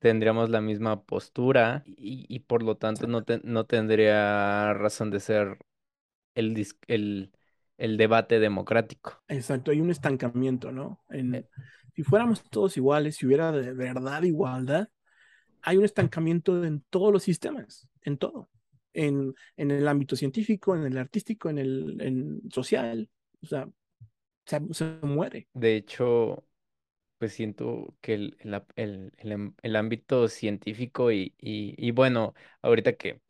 [0.00, 5.20] tendríamos la misma postura y, y por lo tanto no, te- no tendría razón de
[5.20, 5.58] ser
[6.34, 7.32] el, dis- el,
[7.78, 9.22] el debate democrático.
[9.28, 11.00] Exacto, hay un estancamiento, ¿no?
[11.10, 11.48] Eh, En,
[11.94, 14.88] si fuéramos todos iguales, si hubiera de verdad igualdad,
[15.62, 18.50] hay un estancamiento en todos los sistemas, en todo,
[18.96, 23.08] en, en el ámbito científico, en el artístico, en el en social,
[23.42, 23.68] o sea,
[24.46, 24.60] se,
[25.02, 25.48] muere.
[25.54, 26.46] De hecho,
[27.18, 28.38] pues siento que el,
[28.76, 33.20] el, el- el ámbito científico y, y, y bueno, ahorita que,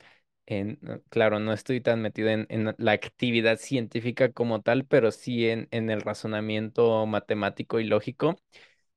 [0.46, 0.78] en,
[1.10, 5.68] claro, no estoy tan metido en, en la actividad científica como tal, pero sí en,
[5.72, 8.36] en el razonamiento matemático y lógico,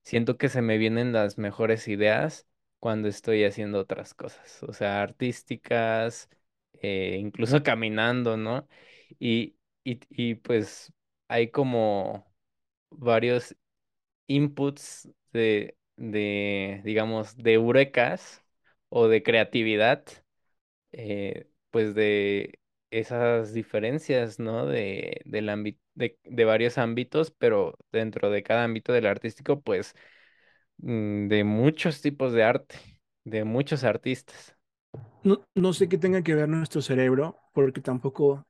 [0.03, 2.47] siento que se me vienen las mejores ideas
[2.79, 6.29] cuando estoy haciendo otras cosas, o sea, artísticas,
[6.81, 8.68] eh, incluso caminando, ¿no?
[9.19, 10.93] Y, y, y pues
[11.27, 12.31] hay como
[12.91, 13.56] varios
[14.27, 18.43] inputs de, de, digamos, de eurekas
[18.89, 20.06] o de creatividad,
[20.91, 22.60] eh, pues de
[22.91, 24.65] esas diferencias, ¿no?
[24.65, 25.47] De, del
[25.95, 29.93] de, de varios ámbitos, pero dentro de cada ámbito del artístico, pues
[30.80, 32.77] mm, de muchos tipos de arte,
[33.26, 34.57] de muchos artistas.
[35.24, 38.48] No, no sé qué tenga que ver nuestro cerebro, porque tampoco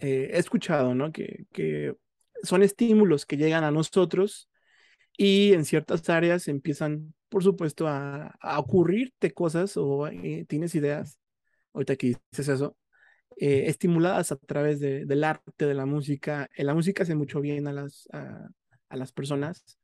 [0.00, 1.12] eh, he escuchado, ¿no?
[1.12, 1.94] Que, que
[2.42, 4.48] son estímulos que llegan a nosotros
[5.16, 11.18] y en ciertas áreas empiezan, por supuesto, a, a ocurrirte cosas o eh, tienes ideas,
[11.74, 12.76] ahorita que dices eso,
[13.38, 16.48] eh, estimuladas a través de, del arte, de la música.
[16.56, 18.48] Eh, la música hace mucho bien a las, a,
[18.90, 19.78] a las personas.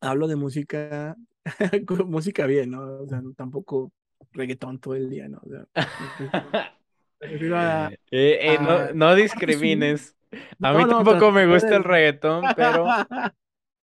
[0.00, 1.16] Hablo de música,
[2.06, 3.06] música bien, ¿no?
[3.36, 3.92] Tampoco
[4.32, 5.38] reggaetón todo el día, ¿no?
[5.44, 5.66] O sea,
[7.20, 10.16] me a, Eh, eh, no, a no la parte discrimines.
[10.62, 12.98] A No, mí no, tampoco me tratando gusta el reggaetón, pero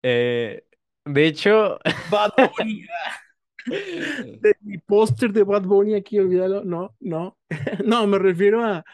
[0.03, 0.65] eh,
[1.05, 1.79] de hecho,
[2.11, 2.87] Bad Bunny,
[4.41, 6.65] de mi póster de Bad Bunny aquí, olvídalo.
[6.65, 7.37] No, no.
[7.85, 8.85] No, me refiero a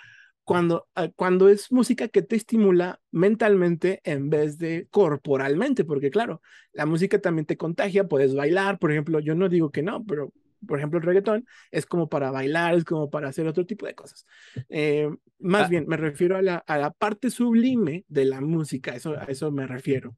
[0.45, 6.43] cuando, a cuando es música que te estimula mentalmente en vez de corporalmente, porque claro,
[6.73, 10.33] la música también te contagia, puedes bailar, por ejemplo, yo no digo que no, pero
[10.67, 13.95] por ejemplo el reggaetón es como para bailar, es como para hacer otro tipo de
[13.95, 14.27] cosas.
[14.69, 15.09] Eh,
[15.39, 19.15] más ah, bien, me refiero a la, a la parte sublime de la música, eso,
[19.19, 20.17] a eso me refiero.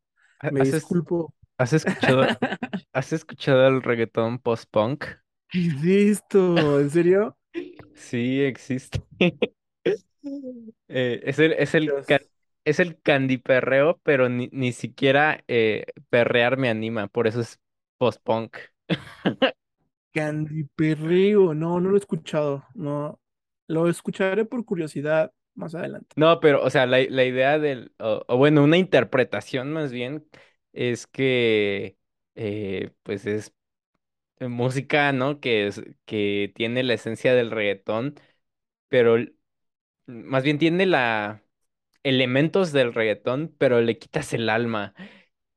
[0.52, 1.35] Me ¿has, disculpo.
[1.59, 2.23] has escuchado,
[2.93, 5.05] has escuchado el reggaetón post-punk?
[5.48, 6.81] ¿Qué es esto?
[6.81, 7.36] ¿En serio?
[7.94, 9.02] Sí, existe.
[10.89, 11.93] Eh, es el, es el,
[12.64, 17.60] es el candiperreo, pero ni, ni siquiera eh, perrear me anima, por eso es
[17.98, 18.56] post-punk.
[20.16, 23.20] Candy Perreo, no, no lo he escuchado, no,
[23.68, 26.16] lo escucharé por curiosidad más adelante.
[26.16, 30.26] No, pero, o sea, la, la idea del, o, bueno, una interpretación más bien,
[30.72, 31.98] es que,
[32.34, 33.52] eh, pues es
[34.40, 35.40] música, ¿no?
[35.40, 38.14] Que es, que tiene la esencia del reggaetón,
[38.88, 39.16] pero
[40.06, 41.43] más bien tiene la
[42.05, 44.94] elementos del reggaetón, pero le quitas el alma.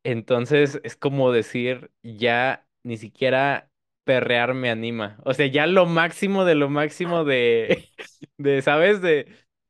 [0.03, 3.68] Entonces es como decir, ya ni siquiera
[4.09, 5.19] perrear me anima.
[5.23, 7.91] O sea, ya lo máximo de lo máximo de,
[8.37, 9.01] de ¿sabes?
[9.03, 9.27] De,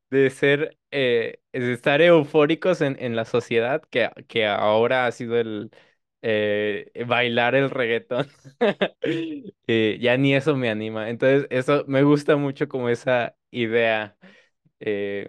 [0.10, 5.38] de ser, eh, de estar eufóricos en, en la sociedad, que, que ahora ha sido
[5.38, 5.72] el
[6.22, 8.28] eh, bailar el reggaetón.
[9.68, 11.10] Eh, ya ni eso me anima.
[11.10, 14.18] Entonces, eso me gusta mucho como esa idea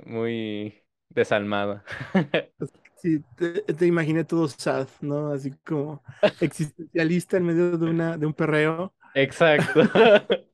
[0.06, 1.84] muy desalmada.
[2.96, 5.32] Sí, te, te imaginé todo sad, ¿no?
[5.32, 6.02] Así como
[6.38, 9.82] existencialista en medio de una, de un perreo, Exacto.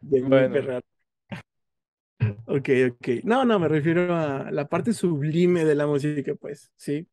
[0.00, 0.80] de Bueno.
[2.46, 3.08] Ok, ok.
[3.24, 7.08] No, no, me refiero a la parte sublime de la música, pues, sí.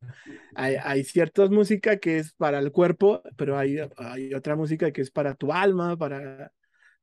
[0.54, 5.00] Hay, hay cierta música que es para el cuerpo, pero hay, hay otra música que
[5.02, 6.52] es para tu alma, para,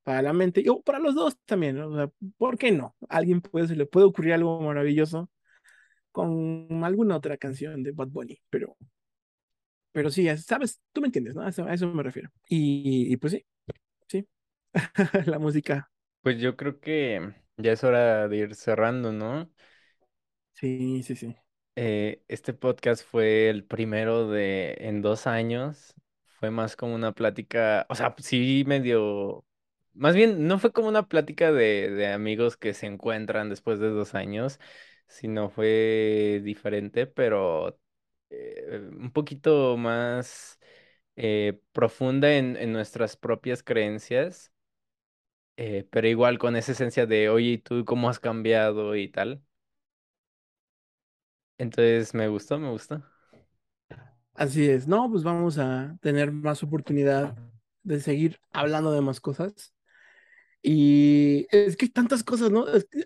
[0.04, 1.90] para la mente, y o para los dos también, ¿no?
[1.90, 2.96] O sea, ¿por qué no?
[3.10, 5.30] A alguien puede, se le puede ocurrir algo maravilloso
[6.12, 8.78] con alguna otra canción de Bad Bunny, pero,
[9.92, 11.42] pero sí, es- sabes, tú me entiendes, ¿no?
[11.44, 12.32] A eso, a eso me refiero.
[12.50, 13.46] Y, y pues sí,
[14.10, 14.28] sí,
[15.28, 15.92] la música,
[16.22, 19.52] pues yo creo que ya es hora de ir cerrando, ¿no?
[20.54, 21.36] sí, sí, sí.
[21.76, 25.94] Eh, este podcast fue el primero de en dos años.
[26.40, 29.46] Fue más como una plática, o sea, sí medio,
[29.94, 33.90] más bien no fue como una plática de, de amigos que se encuentran después de
[33.90, 34.60] dos años,
[35.08, 37.78] sino fue diferente, pero
[38.30, 40.60] eh, un poquito más
[41.16, 44.54] eh, profunda en, en nuestras propias creencias,
[45.58, 49.44] eh, pero igual con esa esencia de, oye, ¿y tú cómo has cambiado y tal?
[51.60, 53.04] Entonces me gustó, me gustó.
[54.34, 57.36] Así es, no, pues vamos a tener más oportunidad
[57.84, 59.74] de seguir hablando de más cosas.
[60.62, 62.66] Y es que tantas cosas, ¿no?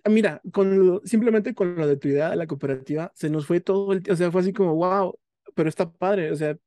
[0.10, 3.62] Mira, con lo- simplemente con lo de tu idea de la cooperativa, se nos fue
[3.62, 5.20] todo el tiempo, o sea, fue así como, wow,
[5.56, 6.58] pero está padre, o sea,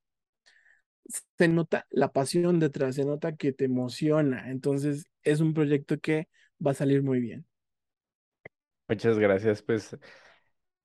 [1.38, 6.28] se nota la pasión detrás, se nota que te emociona, entonces es un proyecto que
[6.64, 7.46] va a salir muy bien.
[8.88, 9.96] Muchas gracias, pues.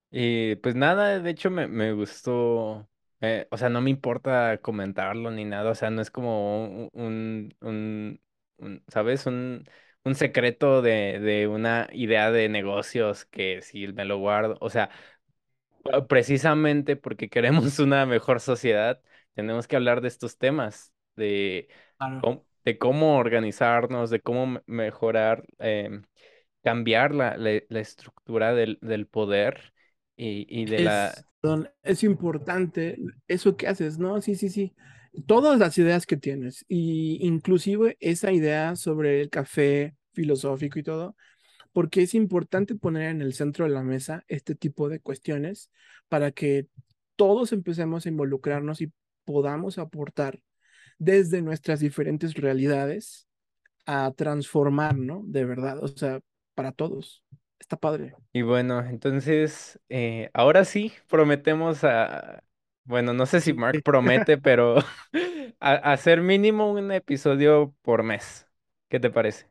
[0.09, 2.89] Y pues nada, de hecho me, me gustó,
[3.21, 7.55] eh, o sea, no me importa comentarlo ni nada, o sea, no es como un,
[7.61, 8.21] un-
[8.57, 9.25] un, ¿sabes?
[9.25, 9.65] Un,
[10.03, 14.89] un secreto de, de una idea de negocios que si me lo guardo, o sea,
[15.85, 19.01] eh, precisamente porque queremos una mejor sociedad,
[19.33, 22.21] tenemos que hablar de estos temas, de Claro.
[22.21, 26.03] cómo, de cómo organizarnos, de cómo me- mejorar, em,
[26.63, 29.73] cambiar la, la, la estructura del, del poder
[30.17, 31.27] y, y de Es, la...
[31.41, 32.97] perdón, es importante
[33.27, 34.21] eso que haces, ¿no?
[34.21, 34.73] Sí, sí, sí.
[35.25, 41.15] Todas las ideas que tienes, y inclusive esa idea sobre el café filosófico y todo,
[41.73, 45.69] porque es importante poner en el centro de la mesa este tipo de cuestiones
[46.09, 46.67] para que
[47.15, 48.91] todos empecemos a involucrarnos y
[49.25, 50.39] podamos aportar
[50.97, 53.27] desde nuestras diferentes realidades
[53.85, 55.23] a transformar, ¿no?
[55.25, 56.19] De verdad, o sea,
[56.55, 57.23] para todos.
[57.59, 58.13] está padre.
[58.33, 62.43] Y bueno, entonces, eh, ahora sí, prometemos a,
[62.83, 64.77] bueno, no sé si Mark promete, pero
[65.59, 68.47] a- hacer mínimo un episodio por mes.
[68.89, 69.47] ¿Qué te parece?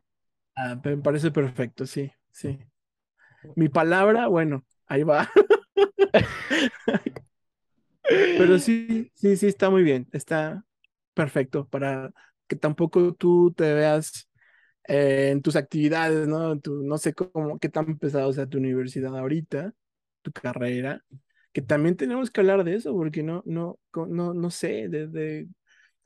[0.56, 2.58] Ah, me parece perfecto, sí, sí.
[3.56, 5.30] Mi palabra, bueno, ahí va.
[8.34, 10.08] Pero sí, sí, sí, está muy bien.
[10.12, 10.64] Está
[11.14, 12.12] perfecto para
[12.46, 14.28] que tampoco tú te veas
[14.88, 16.58] eh, en tus actividades, ¿no?
[16.60, 19.74] Tu- no sé cómo, qué tan pesado sea tu universidad ahorita,
[20.22, 21.04] tu carrera,
[21.52, 25.48] que también tenemos que hablar de eso, porque no, no, no, no sé, desde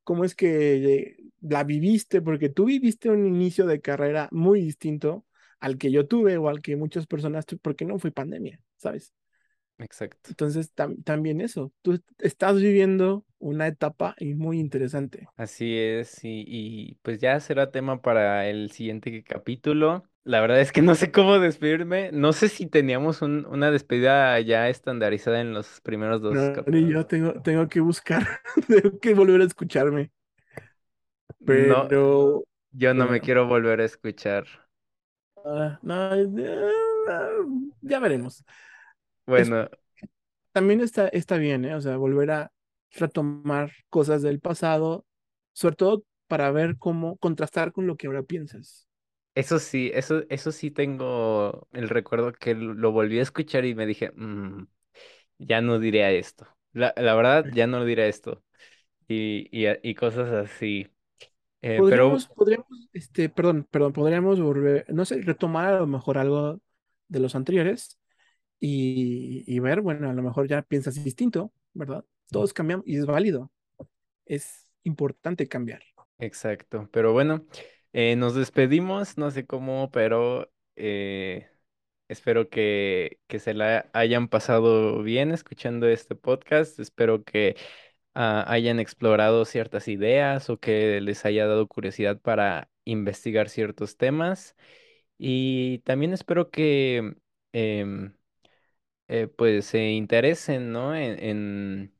[0.05, 5.27] cómo es que la viviste, porque tú viviste un inicio de carrera muy distinto
[5.61, 9.15] al que yo tuve o al que muchas personas, porque no fue pandemia, ¿sabes?
[9.79, 10.31] Exacto.
[10.31, 15.29] Entonces, tam- también eso, tú estás viviendo una etapa y muy interesante.
[15.37, 20.09] Así es, y, y pues ya será tema para el siguiente capítulo.
[20.25, 22.11] La verdad es que no sé cómo despedirme.
[22.13, 26.87] No sé si teníamos un- una despedida ya estandarizada en los primeros dos No, ni
[26.87, 26.91] capítulos.
[26.91, 28.23] yo tengo, tengo que buscar,
[28.69, 30.11] tengo que volver a escucharme,
[31.47, 34.47] No, pero yo no me quiero volver a escuchar.
[35.45, 36.73] ah, no, eh,
[37.83, 38.45] ya veremos.
[39.35, 39.69] Es, Bueno,
[40.53, 41.75] también está, está bien, ¿eh?
[41.75, 42.53] O sea, volver a
[42.93, 45.07] retomar cosas del pasado,
[45.53, 48.89] sobre todo para ver cómo contrastar con lo que ahora piensas.
[49.35, 53.87] Eso sí, eso, eso sí tengo el recuerdo que lo volví a escuchar y me
[53.87, 54.65] dije, "Mm,
[55.39, 56.47] ya no diré esto.
[56.73, 58.45] La, la verdad, ya no diré esto.
[59.09, 60.89] Y, y, y cosas así.
[61.63, 66.19] Eh, pero Podríamos, podríamos, este, perdón, perdón, podríamos volver, no sé, retomar a lo mejor
[66.19, 66.61] algo
[67.09, 67.99] de los anteriores
[68.61, 72.05] y, y ver, bueno, a lo mejor ya piensas distinto, ¿verdad?
[72.31, 73.53] Todos cambiamos y es válido.
[74.27, 75.83] Es importante cambiar.
[76.19, 77.45] Exacto, pero bueno,
[77.95, 81.49] eh, nos despedimos, no sé cómo, pero eh,
[82.09, 87.57] espero que, que se la hayan pasado bien escuchando este podcast, espero que
[88.15, 94.57] ah, hayan explorado ciertas ideas o que les haya dado curiosidad para investigar ciertos temas
[95.19, 97.17] y también espero que
[97.53, 98.15] em,
[99.09, 100.97] eh, pues se interesen, ¿no?
[100.97, 101.94] en en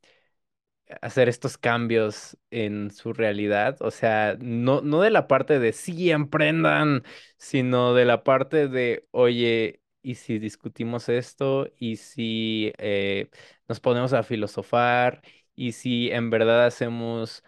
[1.01, 3.77] hacer estos cambios en su realidad.
[3.81, 7.05] O sea, no, no de la parte de sí, emprendan,
[7.39, 11.69] sino de la parte de, oye, ¿y si discutimos esto?
[11.79, 13.31] ¿Y si eh,
[13.69, 15.23] nos ponemos a filosofar?
[15.57, 17.43] ¿Y si en verdad hacemos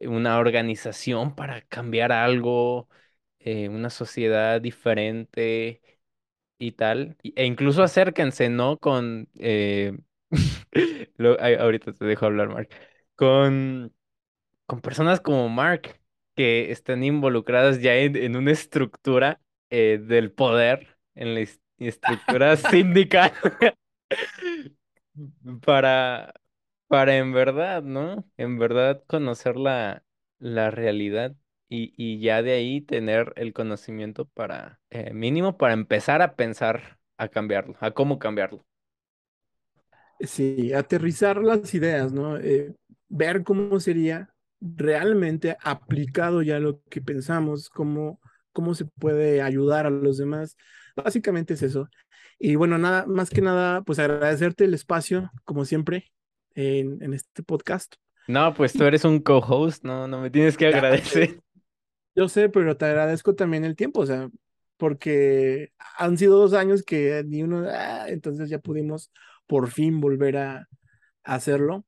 [0.00, 2.88] una organización para cambiar algo,
[3.40, 5.82] eh, una sociedad diferente?
[6.58, 7.16] y tal.
[7.22, 8.78] E incluso acérquense, ¿no?
[8.78, 9.28] Con...
[9.38, 9.96] eh,
[11.16, 12.68] lo- ahorita te dejo hablar, Mark.
[13.16, 13.94] Con,
[14.66, 16.00] con personas como Mark,
[16.36, 19.40] que están involucradas ya en, en una estructura
[19.70, 23.32] eh, del poder, en la es- estructura sindical,
[25.62, 26.34] para,
[26.88, 28.24] para en verdad, ¿no?
[28.36, 30.04] En verdad conocer la,
[30.38, 31.34] la realidad.
[31.68, 36.98] Y, y ya de ahí tener el conocimiento para, eh, mínimo, para empezar a pensar
[37.16, 38.64] a cambiarlo, a cómo cambiarlo.
[40.20, 42.36] Sí, aterrizar las ideas, ¿no?
[42.38, 42.74] Eh,
[43.08, 44.30] ver cómo sería
[44.60, 48.20] realmente aplicado ya lo que pensamos, cómo,
[48.52, 50.56] cómo se puede ayudar a los demás.
[50.96, 51.88] Básicamente es eso.
[52.38, 56.10] Y bueno, nada, más que nada, pues agradecerte el espacio, como siempre,
[56.54, 57.94] en, en este podcast.
[58.26, 61.40] No, pues tú eres un co-host, no, no me tienes que agradecer.
[62.14, 64.30] yo sé, pero te agradezco también el tiempo, o sea,
[64.76, 69.10] porque han sido dos años que ni uno, ah, entonces ya pudimos
[69.46, 70.68] por fin volver a
[71.24, 71.84] a hacerlo.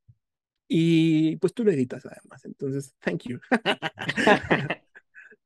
[0.68, 3.38] Y pues tú lo editas además, entonces, thank you.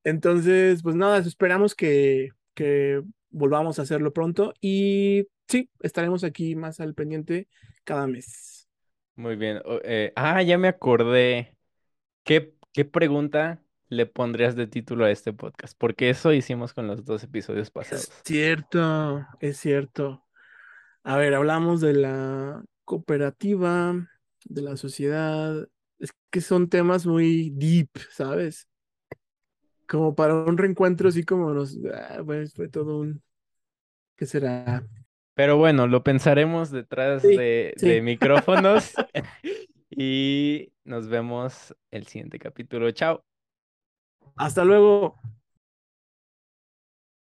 [0.02, 6.80] Entonces, pues nada, esperamos que, que volvamos a hacerlo pronto y sí, estaremos aquí más
[6.80, 7.48] al pendiente
[7.84, 8.66] cada mes.
[9.14, 9.60] Muy bien.
[9.84, 11.54] eh, ah, ya me acordé.
[12.24, 15.76] ¿Qué, qué pregunta le pondrías de título a este podcast?
[15.76, 18.04] Porque eso hicimos con los dos episodios pasados.
[18.04, 20.24] Es cierto, es cierto.
[21.10, 23.96] A ver, hablamos de la cooperativa,
[24.44, 25.66] de la sociedad.
[25.98, 28.68] Es que son temas muy deep, ¿sabes?
[29.88, 33.20] Como para un reencuentro así como nos, ah, pues fue todo un,
[34.14, 34.86] ¿qué será?
[35.34, 38.92] Pero bueno, lo pensaremos detrás Sí, de, micrófonos
[39.90, 42.88] y nos vemos el siguiente capítulo.
[42.92, 43.24] Chao.
[44.36, 45.18] Hasta luego.